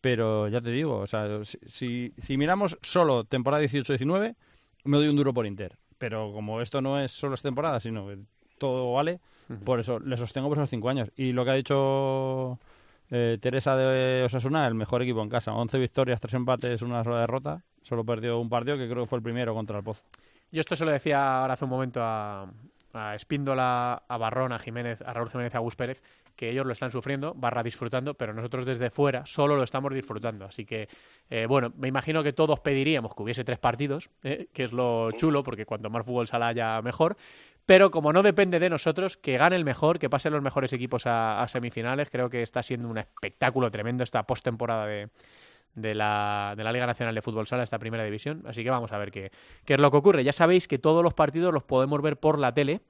[0.00, 4.34] Pero ya te digo, o sea, si, si miramos solo temporada 18-19,
[4.82, 5.78] me doy un duro por Inter.
[5.98, 8.18] Pero como esto no es solo esta temporada, sino que
[8.58, 9.20] todo vale,
[9.64, 11.12] por eso le sostengo por esos cinco años.
[11.14, 12.58] Y lo que ha dicho
[13.12, 15.52] eh, Teresa de Osasuna, el mejor equipo en casa.
[15.52, 17.62] 11 victorias, 3 empates, una sola derrota.
[17.82, 20.02] Solo perdió un partido que creo que fue el primero contra el Pozo.
[20.50, 22.50] Yo esto se lo decía ahora hace un momento a,
[22.92, 26.02] a Espíndola, a Barrón, a Jiménez, a Raúl Jiménez, a Gus Pérez,
[26.36, 30.44] que ellos lo están sufriendo, barra disfrutando, pero nosotros desde fuera solo lo estamos disfrutando.
[30.44, 30.88] Así que,
[31.30, 35.10] eh, bueno, me imagino que todos pediríamos que hubiese tres partidos, eh, que es lo
[35.12, 37.16] chulo, porque cuanto más fútbol sala haya mejor.
[37.66, 41.06] Pero como no depende de nosotros, que gane el mejor, que pasen los mejores equipos
[41.06, 45.10] a, a semifinales, creo que está siendo un espectáculo tremendo esta postemporada de,
[45.80, 48.42] de la, de la Liga Nacional de Fútbol Sala, esta primera división.
[48.46, 49.30] Así que vamos a ver qué,
[49.64, 50.24] qué es lo que ocurre.
[50.24, 52.80] Ya sabéis que todos los partidos los podemos ver por la tele.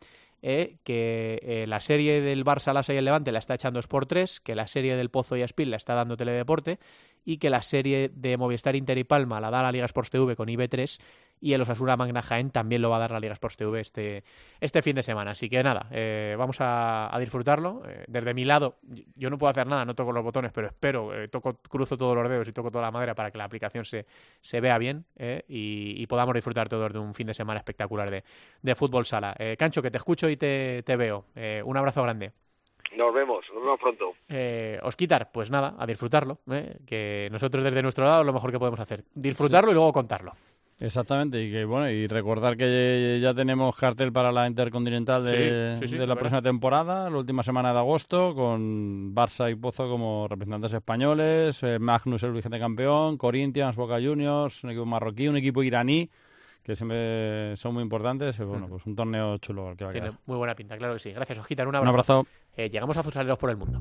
[0.41, 4.09] Eh, que eh, la serie del Barça, Lasa y el Levante la está echando Sport
[4.09, 6.79] 3, que la serie del Pozo y Aspil la está dando Teledeporte
[7.25, 10.37] y que la serie de Movistar Inter y Palma la da la Liga Sports TV
[10.37, 11.01] con IB3
[11.41, 14.25] y el Osasuna Magna Jaén también lo va a dar la Liga Sports TV este,
[14.61, 15.33] este fin de semana.
[15.33, 17.83] Así que nada, eh, vamos a, disfrutarlo.
[17.87, 18.77] Eh, desde mi lado,
[19.15, 22.17] yo no puedo hacer nada, no toco los botones, pero espero, eh, toco, cruzo todos
[22.17, 24.07] los dedos y toco toda la madera para que la aplicación se,
[24.41, 25.05] se vea bien
[25.49, 28.25] y, podamos disfrutar todos de un fin de semana espectacular de,
[28.63, 29.37] de fútbol sala.
[29.59, 31.27] Cancho, que te escucho y te, te veo.
[31.65, 32.33] un abrazo grande.
[32.97, 34.13] Nos vemos, nos vemos pronto.
[34.29, 36.39] Eh, Osquitar, pues nada, a disfrutarlo,
[36.87, 39.05] que nosotros desde nuestro lado es lo mejor que podemos hacer.
[39.15, 40.33] Disfrutarlo y luego contarlo.
[40.81, 46.15] Exactamente, y que bueno, y recordar que ya tenemos cartel para la Intercontinental de, la
[46.15, 51.81] próxima temporada, la última semana de agosto, con Barça y Pozo como representantes españoles, eh,
[51.81, 56.09] Magnus el vigente campeón, Corinthians, Boca Juniors, un equipo marroquí, un equipo iraní,
[56.63, 58.39] que siempre son muy importantes.
[58.39, 61.11] Bueno, pues un torneo chulo que va a Tiene muy buena pinta, claro que sí.
[61.11, 61.91] Gracias, Osquitar, un abrazo.
[61.91, 62.27] Un abrazo.
[62.57, 63.81] Eh, llegamos a Fusaleros por el Mundo.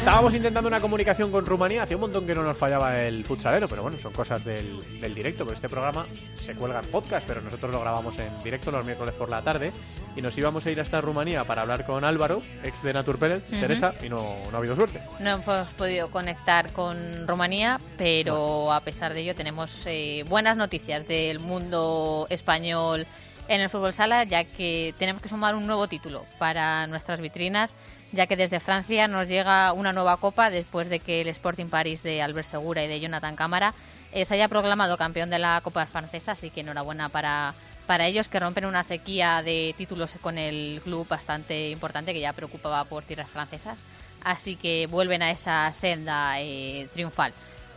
[0.00, 3.68] Estábamos intentando una comunicación con Rumanía, hacía un montón que no nos fallaba el futsalero,
[3.68, 4.80] pero bueno, son cosas del,
[5.14, 8.82] directo, porque este programa se cuelga en podcast, pero nosotros lo grabamos en directo los
[8.82, 9.72] miércoles por la tarde
[10.16, 13.94] y nos íbamos a ir hasta Rumanía para hablar con Álvaro, ex de Naturpérez, Teresa,
[14.02, 15.02] y no, no, ha habido suerte.
[15.18, 21.06] No hemos podido conectar con Rumanía, pero a pesar de ello tenemos eh, buenas noticias
[21.06, 23.06] del mundo español
[23.48, 27.74] en el fútbol sala, ya que tenemos que sumar un nuevo título para nuestras vitrinas
[28.12, 32.02] ya que desde Francia nos llega una nueva copa después de que el Sporting Paris
[32.02, 33.74] de Albert Segura y de Jonathan Cámara
[34.12, 37.54] eh, se haya proclamado campeón de la Copa Francesa, así que enhorabuena para,
[37.86, 42.32] para ellos que rompen una sequía de títulos con el club bastante importante que ya
[42.32, 43.78] preocupaba por tierras francesas,
[44.24, 47.32] así que vuelven a esa senda eh, triunfal.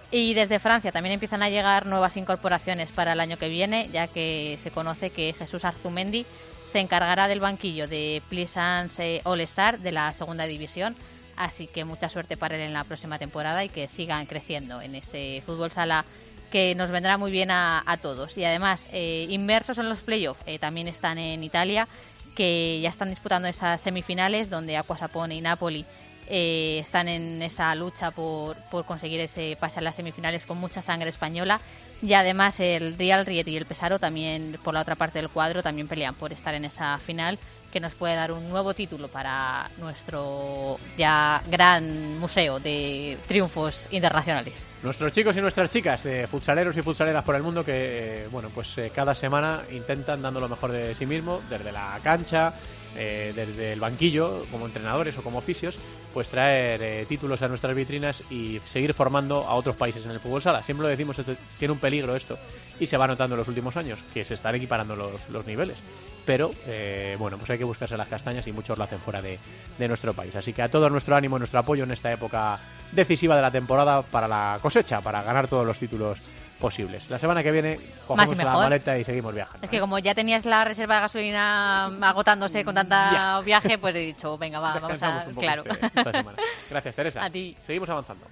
[0.09, 4.07] Y desde Francia también empiezan a llegar nuevas incorporaciones para el año que viene, ya
[4.07, 6.25] que se conoce que Jesús Arzumendi
[6.73, 10.95] se encargará del banquillo de Plaisance All Star de la segunda división.
[11.35, 14.95] Así que mucha suerte para él en la próxima temporada y que sigan creciendo en
[14.95, 16.03] ese fútbol sala
[16.51, 18.35] que nos vendrá muy bien a, todos.
[18.39, 21.87] Y además, eh, inmersos en los playoffs, eh, también están en Italia,
[22.35, 25.85] que ya están disputando esas semifinales donde Aquasapone y Napoli
[26.27, 30.81] eh, están en esa lucha por, por conseguir ese pase a las semifinales con mucha
[30.81, 31.61] sangre española
[32.03, 35.63] y además el Real Riet y el Pesaro también, por la otra parte del cuadro,
[35.63, 37.39] también pelean por estar en esa final
[37.71, 44.65] que nos puede dar un nuevo título para nuestro ya gran museo de triunfos internacionales.
[44.83, 48.49] Nuestros chicos y nuestras chicas, de futsaleros y futsaleras por el mundo que, eh, bueno,
[48.53, 52.53] pues eh, cada semana intentan dando lo mejor de sí mismo, desde la cancha,
[52.97, 55.77] eh, desde el banquillo, como entrenadores o como oficios,
[56.13, 60.19] pues traer eh, títulos a nuestras vitrinas y seguir formando a otros países en el
[60.19, 60.63] fútbol sala.
[60.63, 61.17] Siempre lo decimos,
[61.57, 62.37] tiene un peligro esto
[62.79, 65.77] y se va notando en los últimos años, que se están equiparando los, los niveles.
[66.25, 69.39] Pero eh, bueno, pues hay que buscarse las castañas y muchos lo hacen fuera de,
[69.77, 70.35] de nuestro país.
[70.35, 72.59] Así que a todo nuestro ánimo nuestro apoyo en esta época
[72.91, 76.19] decisiva de la temporada para la cosecha, para ganar todos los títulos
[76.63, 77.09] posibles.
[77.09, 79.59] La semana que viene cogemos la maleta y seguimos viajando.
[79.61, 83.99] Es que como ya tenías la reserva de gasolina agotándose con tanta viaje, pues he
[83.99, 85.25] dicho, venga, va, vamos a...
[85.37, 85.65] Claro.
[85.65, 86.23] Este,
[86.69, 87.25] Gracias, Teresa.
[87.25, 87.53] A ti.
[87.65, 88.25] Seguimos avanzando.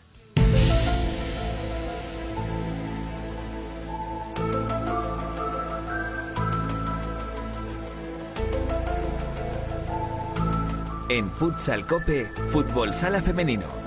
[11.09, 13.80] En Futsal Cope, Fútbol Sala Femenino.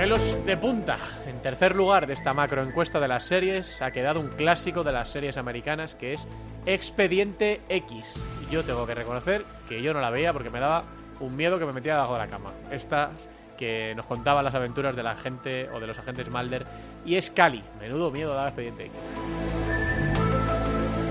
[0.00, 0.96] Pelos de punta.
[1.26, 4.92] En tercer lugar de esta macro encuesta de las series ha quedado un clásico de
[4.92, 6.26] las series americanas que es
[6.64, 8.18] Expediente X.
[8.50, 10.84] Yo tengo que reconocer que yo no la veía porque me daba
[11.20, 12.50] un miedo que me metía debajo de la cama.
[12.70, 13.10] Esta
[13.58, 16.64] que nos contaba las aventuras de la gente o de los agentes Mulder
[17.04, 17.62] y Scully.
[17.78, 18.98] Menudo miedo daba Expediente X.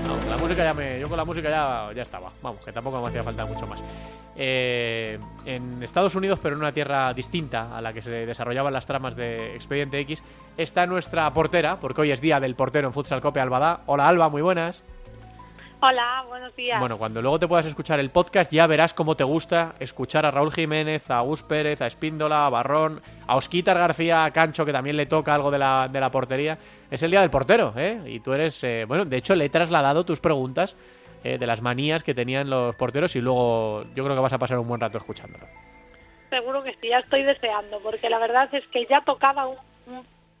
[0.08, 2.32] Vamos, la música ya me, yo con la música ya, ya estaba.
[2.42, 3.80] Vamos, que tampoco me hacía falta mucho más.
[4.36, 8.86] Eh, en Estados Unidos, pero en una tierra distinta a la que se desarrollaban las
[8.86, 10.22] tramas de Expediente X,
[10.56, 13.80] está nuestra portera, porque hoy es día del portero en Futsal Cope Albada.
[13.86, 14.84] Hola Alba, muy buenas.
[15.82, 16.78] Hola, buenos días.
[16.78, 20.30] Bueno, cuando luego te puedas escuchar el podcast ya verás cómo te gusta escuchar a
[20.30, 24.74] Raúl Jiménez, a Gus Pérez, a Espíndola, a Barrón, a Osquitar García, a Cancho, que
[24.74, 26.58] también le toca algo de la, de la portería.
[26.90, 27.98] Es el día del portero, ¿eh?
[28.04, 30.76] Y tú eres, eh, bueno, de hecho le he trasladado tus preguntas
[31.24, 34.38] eh, de las manías que tenían los porteros y luego yo creo que vas a
[34.38, 35.46] pasar un buen rato escuchándolo.
[36.30, 39.58] Seguro que sí, ya estoy deseando, porque la verdad es que ya tocaba un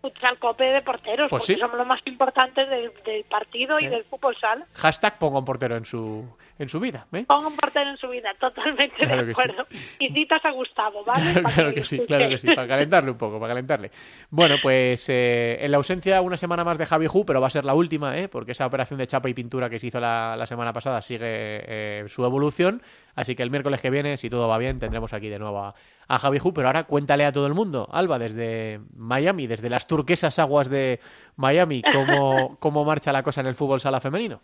[0.00, 1.60] futsal cope de porteros, Pues porque sí.
[1.60, 3.90] somos los más importantes del, del partido y Eh.
[3.90, 4.64] del fútbol sal.
[4.76, 6.24] Hashtag pongo un portero en su,
[6.60, 7.24] en su vida, ¿eh?
[7.26, 9.40] Pongo un portero en su vida, totalmente Claro de que sí.
[9.40, 9.66] acuerdo.
[9.98, 11.42] Y citas a Gustavo, ¿vale?
[11.42, 12.06] Claro, que sí, escuche.
[12.06, 13.90] claro que sí, para calentarle un poco, para calentarle.
[14.30, 17.50] Bueno, pues eh, en la ausencia una semana más de Javi Ju, pero va a
[17.50, 18.28] ser la última, ¿eh?
[18.28, 21.20] porque esa operación de chapa y pintura que se hizo la, la semana pasada sigue
[21.22, 22.82] eh, su evolución,
[23.16, 25.74] así que el miércoles que viene, si todo va bien, tendremos aquí de nuevo a,
[26.08, 29.86] a Javi Ju, pero ahora cuéntale a todo el mundo, Alba, desde Miami, desde las
[29.86, 31.00] turquesas aguas de
[31.36, 34.42] Miami, cómo, cómo marcha la cosa en el fútbol sala femenino.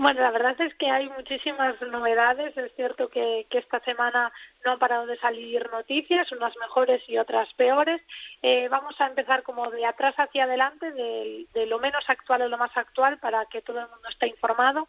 [0.00, 2.56] Bueno, la verdad es que hay muchísimas novedades.
[2.56, 4.30] Es cierto que, que esta semana
[4.64, 8.00] no han parado de salir noticias, unas mejores y otras peores.
[8.40, 12.48] Eh, vamos a empezar como de atrás hacia adelante, de, de lo menos actual a
[12.48, 14.86] lo más actual, para que todo el mundo esté informado.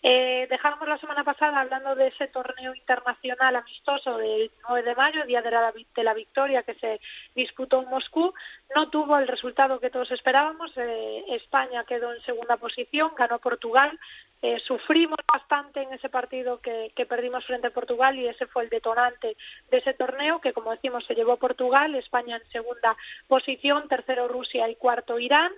[0.00, 5.26] Eh, dejábamos la semana pasada hablando de ese torneo internacional amistoso del 9 de mayo,
[5.26, 7.00] Día de la, de la Victoria, que se
[7.34, 8.32] disputó en Moscú.
[8.76, 10.70] No tuvo el resultado que todos esperábamos.
[10.76, 13.98] Eh, España quedó en segunda posición, ganó Portugal.
[14.40, 18.62] Eh, sufrimos bastante en ese partido que, que perdimos frente a Portugal y ese fue
[18.62, 19.36] el detonante
[19.68, 22.96] de ese torneo que, como decimos, se llevó Portugal, España en segunda
[23.26, 25.52] posición, tercero Rusia y cuarto Irán.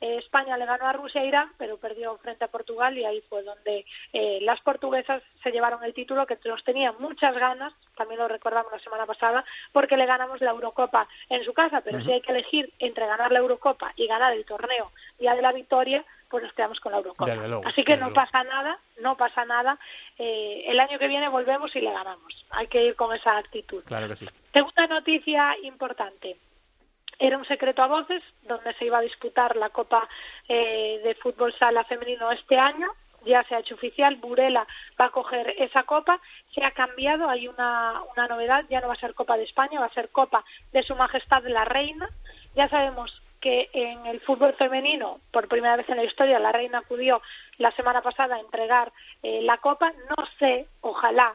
[0.00, 3.22] Eh, España le ganó a Rusia e Irán, pero perdió frente a Portugal y ahí
[3.28, 8.20] fue donde eh, las portuguesas se llevaron el título que nos tenían muchas ganas, también
[8.20, 12.12] lo recordamos la semana pasada, porque le ganamos la Eurocopa en su casa, pero si
[12.12, 16.04] hay que elegir entre ganar la Eurocopa y ganar el torneo Día de la Victoria,
[16.28, 17.32] pues nos quedamos con la Eurocopa.
[17.32, 18.14] Luego, Así que no luego.
[18.14, 19.78] pasa nada, no pasa nada.
[20.18, 22.44] Eh, el año que viene volvemos y le ganamos.
[22.50, 23.84] Hay que ir con esa actitud.
[23.84, 24.26] Claro que sí.
[24.52, 26.36] Segunda noticia importante.
[27.18, 30.08] Era un secreto a voces donde se iba a disputar la Copa
[30.48, 32.88] eh, de Fútbol Sala Femenino este año.
[33.24, 34.66] Ya se ha hecho oficial, Burela
[35.00, 36.20] va a coger esa copa.
[36.54, 39.80] Se ha cambiado, hay una, una novedad, ya no va a ser Copa de España,
[39.80, 42.06] va a ser Copa de Su Majestad la Reina.
[42.54, 46.78] Ya sabemos que en el fútbol femenino, por primera vez en la historia, la Reina
[46.78, 47.22] acudió
[47.58, 48.92] la semana pasada a entregar
[49.22, 49.92] eh, la copa.
[50.10, 51.34] No sé, ojalá,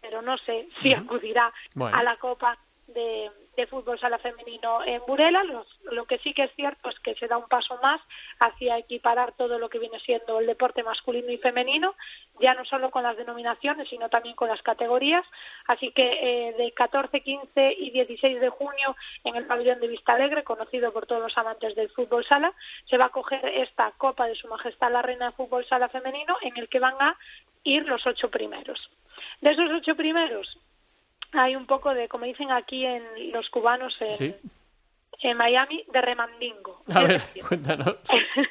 [0.00, 1.96] pero no sé si acudirá Bueno.
[1.96, 2.56] a la Copa
[2.88, 3.30] de,
[3.68, 5.42] Fútbol Sala Femenino en Burela.
[5.90, 8.00] Lo que sí que es cierto es que se da un paso más
[8.38, 11.96] hacia equiparar todo lo que viene siendo el deporte masculino y femenino,
[12.40, 15.26] ya no solo con las denominaciones, sino también con las categorías.
[15.66, 16.02] Así que
[16.48, 20.92] eh, de 14, 15 y 16 de junio en el pabellón de Vista Alegre, conocido
[20.92, 22.52] por todos los amantes del fútbol sala,
[22.88, 26.36] se va a coger esta Copa de Su Majestad la Reina de Fútbol Sala Femenino
[26.42, 27.16] en el que van a
[27.64, 28.78] ir los ocho primeros.
[29.40, 30.58] De esos ocho primeros,
[31.32, 34.34] hay un poco de, como dicen aquí en los cubanos en, Sí.
[35.22, 36.82] en Miami, de remandingo.
[36.92, 37.96] A ver, decir, cuéntanos.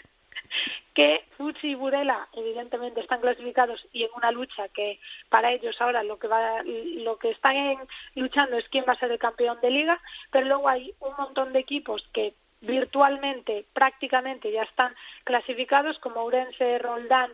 [0.93, 4.99] que Futsi y Burela evidentemente están clasificados y en una lucha que
[5.30, 8.99] para ellos ahora lo que va lo que están en- luchando es quién va a
[8.99, 10.01] ser el campeón de liga,
[10.32, 16.80] pero luego hay un montón de equipos que virtualmente prácticamente ya están clasificados como Urense,
[16.80, 17.32] Roldán,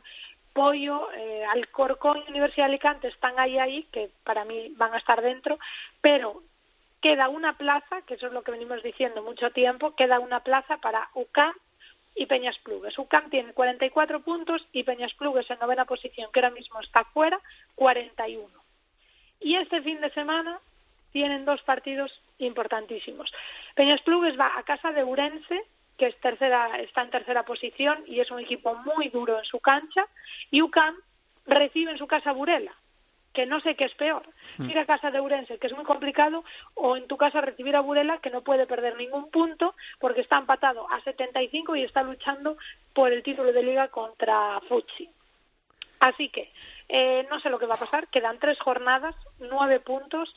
[0.54, 4.97] Pollo, eh, Alcorcón y Universidad de Alicante están ahí ahí que para mí van a
[4.97, 5.60] estar dentro,
[6.01, 6.41] pero
[7.01, 10.78] queda una plaza, que eso es lo que venimos diciendo mucho tiempo, queda una plaza
[10.78, 11.54] para UCAM
[12.16, 12.97] y Peñas Plugues.
[12.97, 17.39] UCAM tiene 44 puntos y Peñas Plugues en novena posición, que ahora mismo está fuera,
[17.76, 18.47] 41.
[19.41, 20.60] Y este fin de semana
[21.12, 23.32] tienen dos partidos importantísimos.
[23.76, 25.64] Peñas Plugues va a casa de Urense,
[26.04, 29.60] que es tercera, está en tercera posición y es un equipo muy duro en su
[29.60, 30.06] cancha,
[30.51, 30.95] y UCAM
[31.45, 32.74] recibe en su casa a Burela,
[33.34, 34.24] que no sé qué es peor,
[34.58, 34.70] Hmm.
[34.70, 36.43] ir a casa de Urense, que es muy complicado,
[36.76, 40.38] o en tu casa recibir a Burela, que no puede perder ningún punto, porque está
[40.38, 42.58] empatado a 75 y está luchando
[42.93, 45.10] por el título de liga contra Futsi.
[46.01, 46.51] Así que
[46.89, 50.36] eh, no sé lo que va a pasar, quedan tres jornadas, nueve puntos.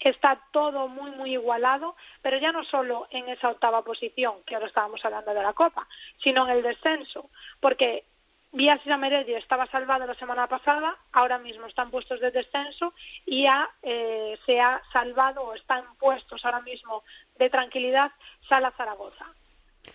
[0.00, 4.68] Está todo muy, muy igualado, pero ya no solo en esa octava posición, que ahora
[4.68, 5.86] estábamos hablando de la Copa,
[6.22, 7.30] sino en el descenso,
[7.60, 8.04] porque
[8.52, 12.94] Vías y Merelli estaba salvado la semana pasada, ahora mismo están puestos de descenso
[13.26, 17.02] y ya eh, se ha salvado o están puestos ahora mismo
[17.38, 18.10] de tranquilidad
[18.48, 19.26] Sala Zaragoza.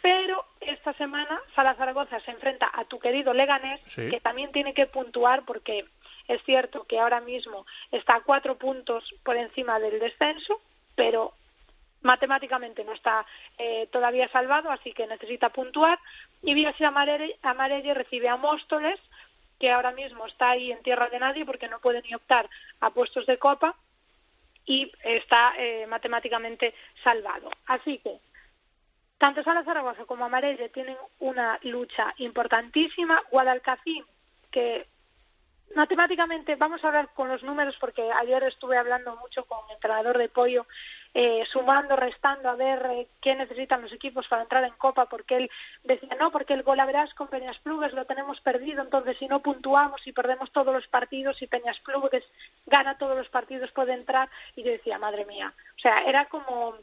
[0.01, 4.85] Pero esta semana Sala Zaragoza se enfrenta a tu querido Leganés, que también tiene que
[4.85, 5.85] puntuar porque
[6.27, 10.61] es cierto que ahora mismo está a cuatro puntos por encima del descenso,
[10.95, 11.33] pero
[12.01, 13.25] matemáticamente no está
[13.57, 15.99] eh, todavía salvado, así que necesita puntuar.
[16.41, 18.99] Y Vías Amarelle recibe a Móstoles,
[19.59, 22.49] que ahora mismo está ahí en tierra de nadie porque no puede ni optar
[22.81, 23.75] a puestos de copa
[24.65, 27.49] y está eh, matemáticamente salvado.
[27.67, 28.17] Así que
[29.17, 33.21] tanto Sala Zaragoza como Amarelle tienen una lucha importantísima.
[33.31, 34.03] Guadalcacín,
[34.51, 34.85] que
[35.75, 40.17] matemáticamente, vamos a hablar con los números porque ayer estuve hablando mucho con el entrenador
[40.17, 40.65] de pollo,
[41.13, 45.37] eh, sumando, restando, a ver eh, qué necesitan los equipos para entrar en Copa, porque
[45.37, 45.51] él
[45.83, 50.05] decía, no, porque el verás con Peñas Plugues lo tenemos perdido, entonces si no puntuamos
[50.07, 52.23] y perdemos todos los partidos y Peñas Plugues
[52.65, 56.75] gana todos los partidos puede entrar, y yo decía, madre mía, o sea, era como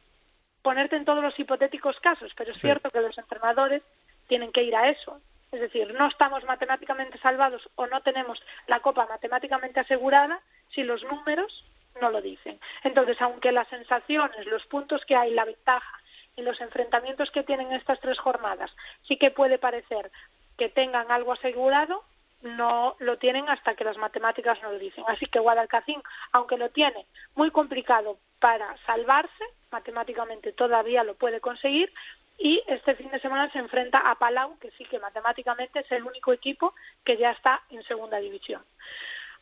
[0.63, 3.83] ponerte en todos los hipotéticos casos, pero es cierto que los entrenadores
[4.29, 5.21] tienen que ir a eso.
[5.53, 10.41] Es decir, no estamos matemáticamente salvados o no tenemos la copa matemáticamente asegurada
[10.75, 11.65] si los números
[12.01, 12.61] no lo dicen.
[12.85, 16.01] Entonces, aunque las sensaciones, los puntos que hay, la ventaja
[16.37, 18.71] y los enfrentamientos que tienen estas tres jornadas
[19.09, 20.11] sí que puede parecer
[20.57, 22.05] que tengan algo asegurado,
[22.43, 25.05] no lo tienen hasta que las matemáticas no lo dicen.
[25.09, 31.93] Así que Guadalcacín, aunque lo tiene muy complicado para salvarse, matemáticamente todavía lo puede conseguir,
[32.41, 36.05] y este fin de semana se enfrenta a Palau, que sí que matemáticamente es el
[36.05, 36.75] único equipo
[37.05, 38.63] que ya está en segunda división.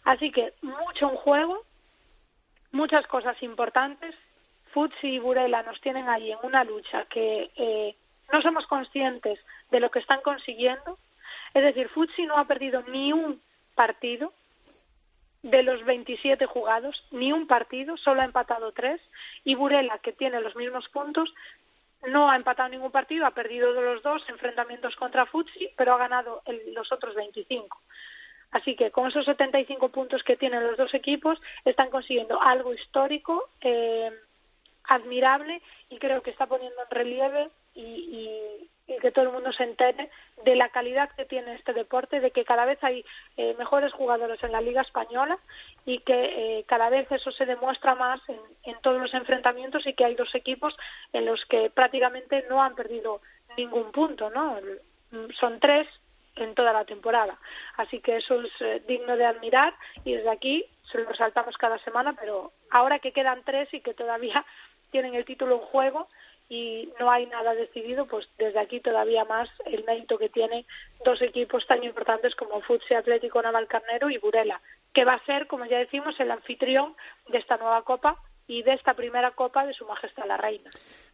[0.05, 1.65] Así que mucho en juego,
[2.73, 4.17] muchas cosas importantes.
[4.73, 7.95] Futsi y Burela nos tienen ahí en una lucha que eh,
[8.33, 9.39] no somos conscientes
[9.71, 10.99] de lo que están consiguiendo.
[11.55, 13.41] Es decir, Futsi no ha perdido ni un
[13.77, 14.33] partido
[15.43, 19.01] de los 27 jugados, ni un partido, solo ha empatado tres,
[19.45, 21.33] y Burela, que tiene los mismos puntos,
[22.07, 25.99] no ha empatado ningún partido, ha perdido de los dos enfrentamientos contra Futsi, pero ha
[25.99, 26.43] ganado
[26.73, 27.81] los otros 25.
[28.51, 33.51] Así que con esos 75 puntos que tienen los dos equipos, están consiguiendo algo histórico,
[33.61, 34.11] eh,
[34.85, 38.71] admirable, y creo que está poniendo en relieve y,
[39.01, 40.11] que todo el mundo se entere
[40.45, 43.05] de la calidad que tiene este deporte, de que cada vez hay
[43.37, 45.39] eh, mejores jugadores en la Liga Española
[45.85, 49.93] y que eh, cada vez eso se demuestra más en, en, todos los enfrentamientos y
[49.93, 50.75] que hay dos equipos
[51.13, 53.21] en los que prácticamente no han perdido
[53.57, 54.59] ningún punto, ¿no?
[55.39, 55.87] Son tres
[56.37, 57.39] en toda la temporada.
[57.77, 59.75] Así que eso es eh, digno de admirar
[60.05, 63.95] y desde aquí se lo resaltamos cada semana, pero ahora que quedan tres y que
[63.95, 64.45] todavía
[64.91, 66.09] tienen el título en juego,
[66.49, 70.65] y no hay nada decidido, pues desde aquí todavía más el mérito que tienen
[71.05, 74.61] dos equipos tan importantes como Futsi Atlético Navalcarnero y Burela,
[74.95, 76.97] que va a ser, como ya decimos, el anfitrión
[77.29, 80.71] de esta nueva Copa y de esta primera Copa de Su Majestad la Reina.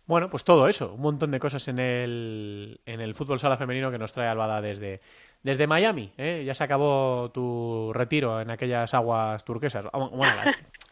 [0.06, 3.90] Bueno, pues todo eso, un montón de cosas en el, en el fútbol sala femenino
[3.90, 5.00] que nos trae Albada desde,
[5.44, 6.10] desde Miami.
[6.18, 6.42] ¿eh?
[6.44, 9.84] Ya se acabó tu retiro en aquellas aguas turquesas.
[9.92, 10.34] Ah, bueno,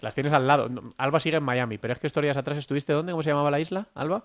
[0.00, 0.68] las, tienes al lado.
[0.98, 3.12] Alba sigue en Miami, pero es que estos días atrás estuviste ¿dónde?
[3.12, 4.22] ¿Cómo se llamaba la isla, Alba?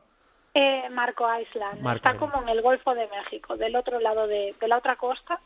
[0.54, 1.96] Eh, Marco Island.
[1.96, 5.40] Está como en el Golfo de México, del otro lado de, de la otra costa.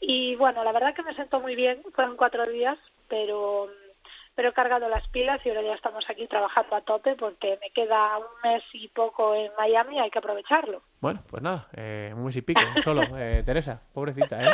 [0.00, 1.82] Y bueno, la verdad que me sentó muy bien.
[1.94, 2.78] Fueron cuatro días,
[3.08, 3.68] pero
[4.40, 7.68] pero he cargado las pilas y ahora ya estamos aquí trabajando a tope porque me
[7.74, 10.80] queda un mes y poco en Miami y hay que aprovecharlo.
[10.98, 14.50] Bueno, pues nada, eh, un mes y pico solo, eh, Teresa, pobrecita, ¿eh?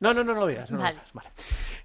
[0.00, 0.98] No, no, no, no lo digas, no vale.
[1.14, 1.30] vale.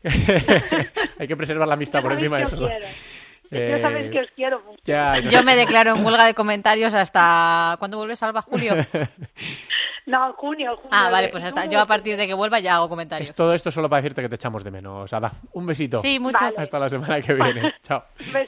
[1.17, 2.67] hay que preservar la amistad por encima de todo.
[2.67, 4.81] ya sabéis que os quiero mucho.
[5.29, 7.77] Yo me declaro en huelga de comentarios hasta...
[7.79, 8.41] ¿Cuándo vuelves, Alba?
[8.41, 8.73] ¿Julio?
[10.05, 10.89] No, junio, junio.
[10.91, 13.33] Ah, vale, pues hasta yo a partir de que vuelva ya hago comentarios.
[13.33, 15.31] todo esto solo para decirte que te echamos de menos, Ada.
[15.53, 15.99] Un besito.
[16.01, 16.37] Sí, mucho.
[16.57, 17.73] Hasta la semana que viene.
[17.81, 18.03] chao.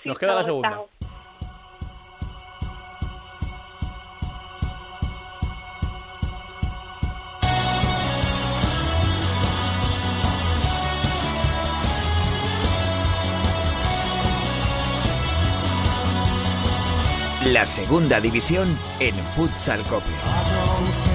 [0.05, 0.81] Nos queda la segunda.
[17.45, 21.06] La segunda división en Futsal Cope.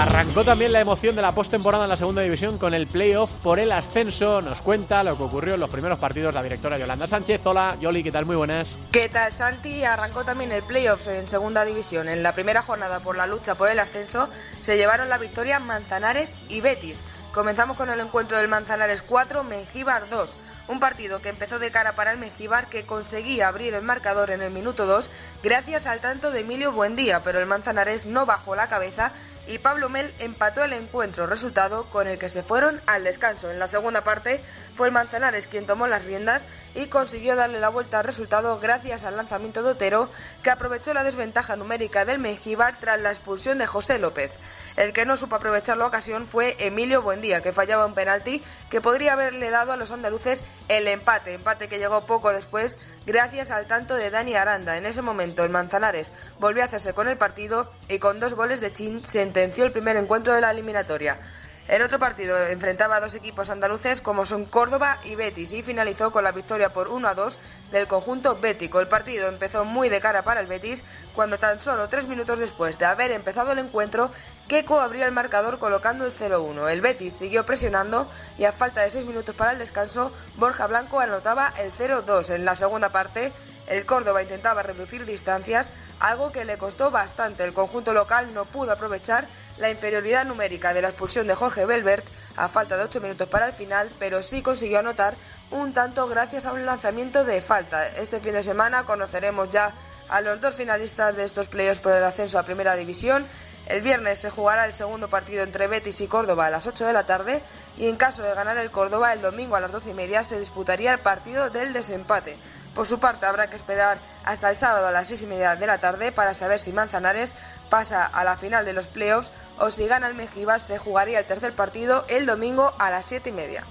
[0.00, 3.60] Arrancó también la emoción de la postemporada en la segunda división con el playoff por
[3.60, 4.40] el ascenso.
[4.40, 7.44] Nos cuenta lo que ocurrió en los primeros partidos la directora Yolanda Sánchez.
[7.44, 8.24] Hola, Yoli, ¿qué tal?
[8.24, 8.78] Muy buenas.
[8.92, 9.84] ¿Qué tal, Santi?
[9.84, 12.08] Arrancó también el playoff en segunda división.
[12.08, 16.34] En la primera jornada por la lucha por el ascenso se llevaron la victoria Manzanares
[16.48, 17.04] y Betis.
[17.34, 20.36] Comenzamos con el encuentro del Manzanares 4, Mengíbar 2.
[20.66, 24.42] Un partido que empezó de cara para el Mengíbar que conseguía abrir el marcador en
[24.42, 25.10] el minuto 2
[25.42, 29.12] gracias al tanto de Emilio Buendía, pero el Manzanares no bajó la cabeza
[29.50, 33.50] y Pablo Mel empató el encuentro, resultado con el que se fueron al descanso.
[33.50, 34.40] En la segunda parte
[34.80, 39.04] fue el Manzanares quien tomó las riendas y consiguió darle la vuelta al resultado gracias
[39.04, 40.08] al lanzamiento de Otero,
[40.42, 44.38] que aprovechó la desventaja numérica del Mengíbar tras la expulsión de José López.
[44.78, 48.80] El que no supo aprovechar la ocasión fue Emilio Buendía, que fallaba un penalti que
[48.80, 53.66] podría haberle dado a los andaluces el empate, empate que llegó poco después gracias al
[53.66, 54.78] tanto de Dani Aranda.
[54.78, 58.62] En ese momento el Manzanares volvió a hacerse con el partido y con dos goles
[58.62, 61.20] de Chin sentenció el primer encuentro de la eliminatoria.
[61.68, 66.10] El otro partido enfrentaba a dos equipos andaluces como son Córdoba y Betis y finalizó
[66.10, 67.38] con la victoria por 1 a 2
[67.70, 68.80] del conjunto bético.
[68.80, 70.82] El partido empezó muy de cara para el Betis
[71.14, 74.10] cuando tan solo tres minutos después de haber empezado el encuentro,
[74.48, 76.68] Keco abría el marcador colocando el 0-1.
[76.70, 80.98] El Betis siguió presionando y a falta de seis minutos para el descanso, Borja Blanco
[80.98, 82.34] anotaba el 0-2.
[82.34, 83.32] En la segunda parte,
[83.70, 87.44] el Córdoba intentaba reducir distancias, algo que le costó bastante.
[87.44, 92.04] El conjunto local no pudo aprovechar la inferioridad numérica de la expulsión de Jorge Belbert
[92.36, 95.14] a falta de 8 minutos para el final, pero sí consiguió anotar
[95.52, 97.86] un tanto gracias a un lanzamiento de falta.
[97.96, 99.72] Este fin de semana conoceremos ya
[100.08, 103.24] a los dos finalistas de estos playoffs por el ascenso a Primera División.
[103.66, 106.92] El viernes se jugará el segundo partido entre Betis y Córdoba a las 8 de
[106.92, 107.40] la tarde
[107.76, 110.40] y en caso de ganar el Córdoba el domingo a las 12 y media se
[110.40, 112.36] disputaría el partido del desempate.
[112.74, 115.66] Por su parte, habrá que esperar hasta el sábado a las seis y media de
[115.66, 117.34] la tarde para saber si Manzanares
[117.68, 121.26] pasa a la final de los playoffs o si gana el Mejibas se jugaría el
[121.26, 123.66] tercer partido el domingo a las siete y media.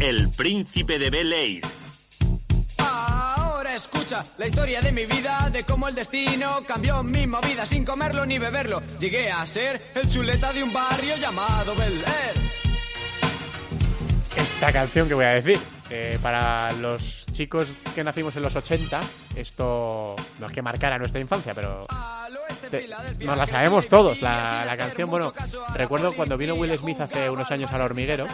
[0.00, 1.62] El príncipe de Bel Air.
[2.78, 7.86] Ahora escucha la historia de mi vida, de cómo el destino cambió mi movida sin
[7.86, 8.82] comerlo ni beberlo.
[9.00, 12.63] Llegué a ser el chuleta de un barrio llamado Bel Air.
[14.54, 15.58] Esta canción que voy a decir,
[15.90, 19.00] eh, para los chicos que nacimos en los 80,
[19.36, 21.84] esto no es que marcara nuestra infancia, pero
[23.20, 24.22] nos la sabemos todos.
[24.22, 25.32] La, la canción, bueno,
[25.74, 28.26] recuerdo cuando vino Will Smith hace unos años al hormiguero,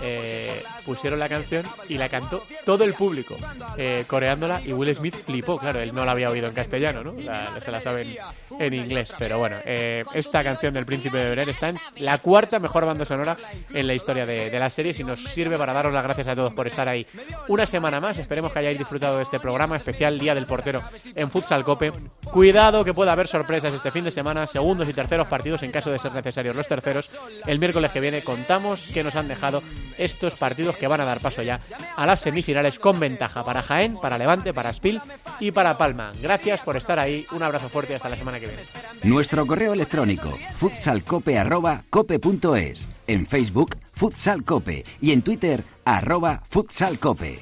[0.00, 3.36] eh, pusieron la canción y la cantó todo el público,
[3.76, 7.14] eh, coreándola, y Will Smith flipó, claro, él no la había oído en castellano, ¿no?
[7.16, 8.16] Se la saben
[8.58, 12.58] en inglés, pero bueno, eh, esta canción del Príncipe de Bel está en la cuarta
[12.58, 13.36] mejor banda sonora
[13.72, 16.34] en la historia de, de la serie y nos sirve para daros las gracias a
[16.34, 17.06] todos por estar ahí
[17.48, 18.18] una semana más.
[18.18, 20.82] Esperemos que hayáis disfrutado de este programa especial Día del Portero
[21.14, 21.92] en Futsal Cope.
[22.24, 25.90] Cuidado que pueda haber sorpresas este fin de semana, segundos y terceros partidos en caso
[25.90, 27.10] de ser necesarios los terceros.
[27.46, 29.62] El miércoles que viene contamos que nos han dejado
[29.96, 31.60] estos partidos que van a dar paso ya
[31.96, 35.00] a las semifinales con ventaja para Jaén, para Levante, para Spil
[35.40, 36.12] y para Palma.
[36.22, 38.62] Gracias por estar ahí, un abrazo fuerte y hasta la semana que viene.
[39.02, 47.38] Nuestro correo electrónico futsalcope@cope.es, en Facebook Futsal Cope y en Twitter arroba futsalcope.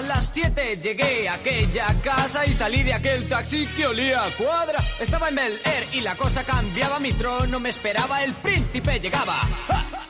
[0.00, 4.30] A las 7 llegué a aquella casa y salí de aquel taxi que olía a
[4.30, 4.82] cuadra.
[4.98, 9.34] Estaba en Bel Air y la cosa cambiaba, mi trono me esperaba, el príncipe llegaba.
[9.66, 10.09] ¡Ja!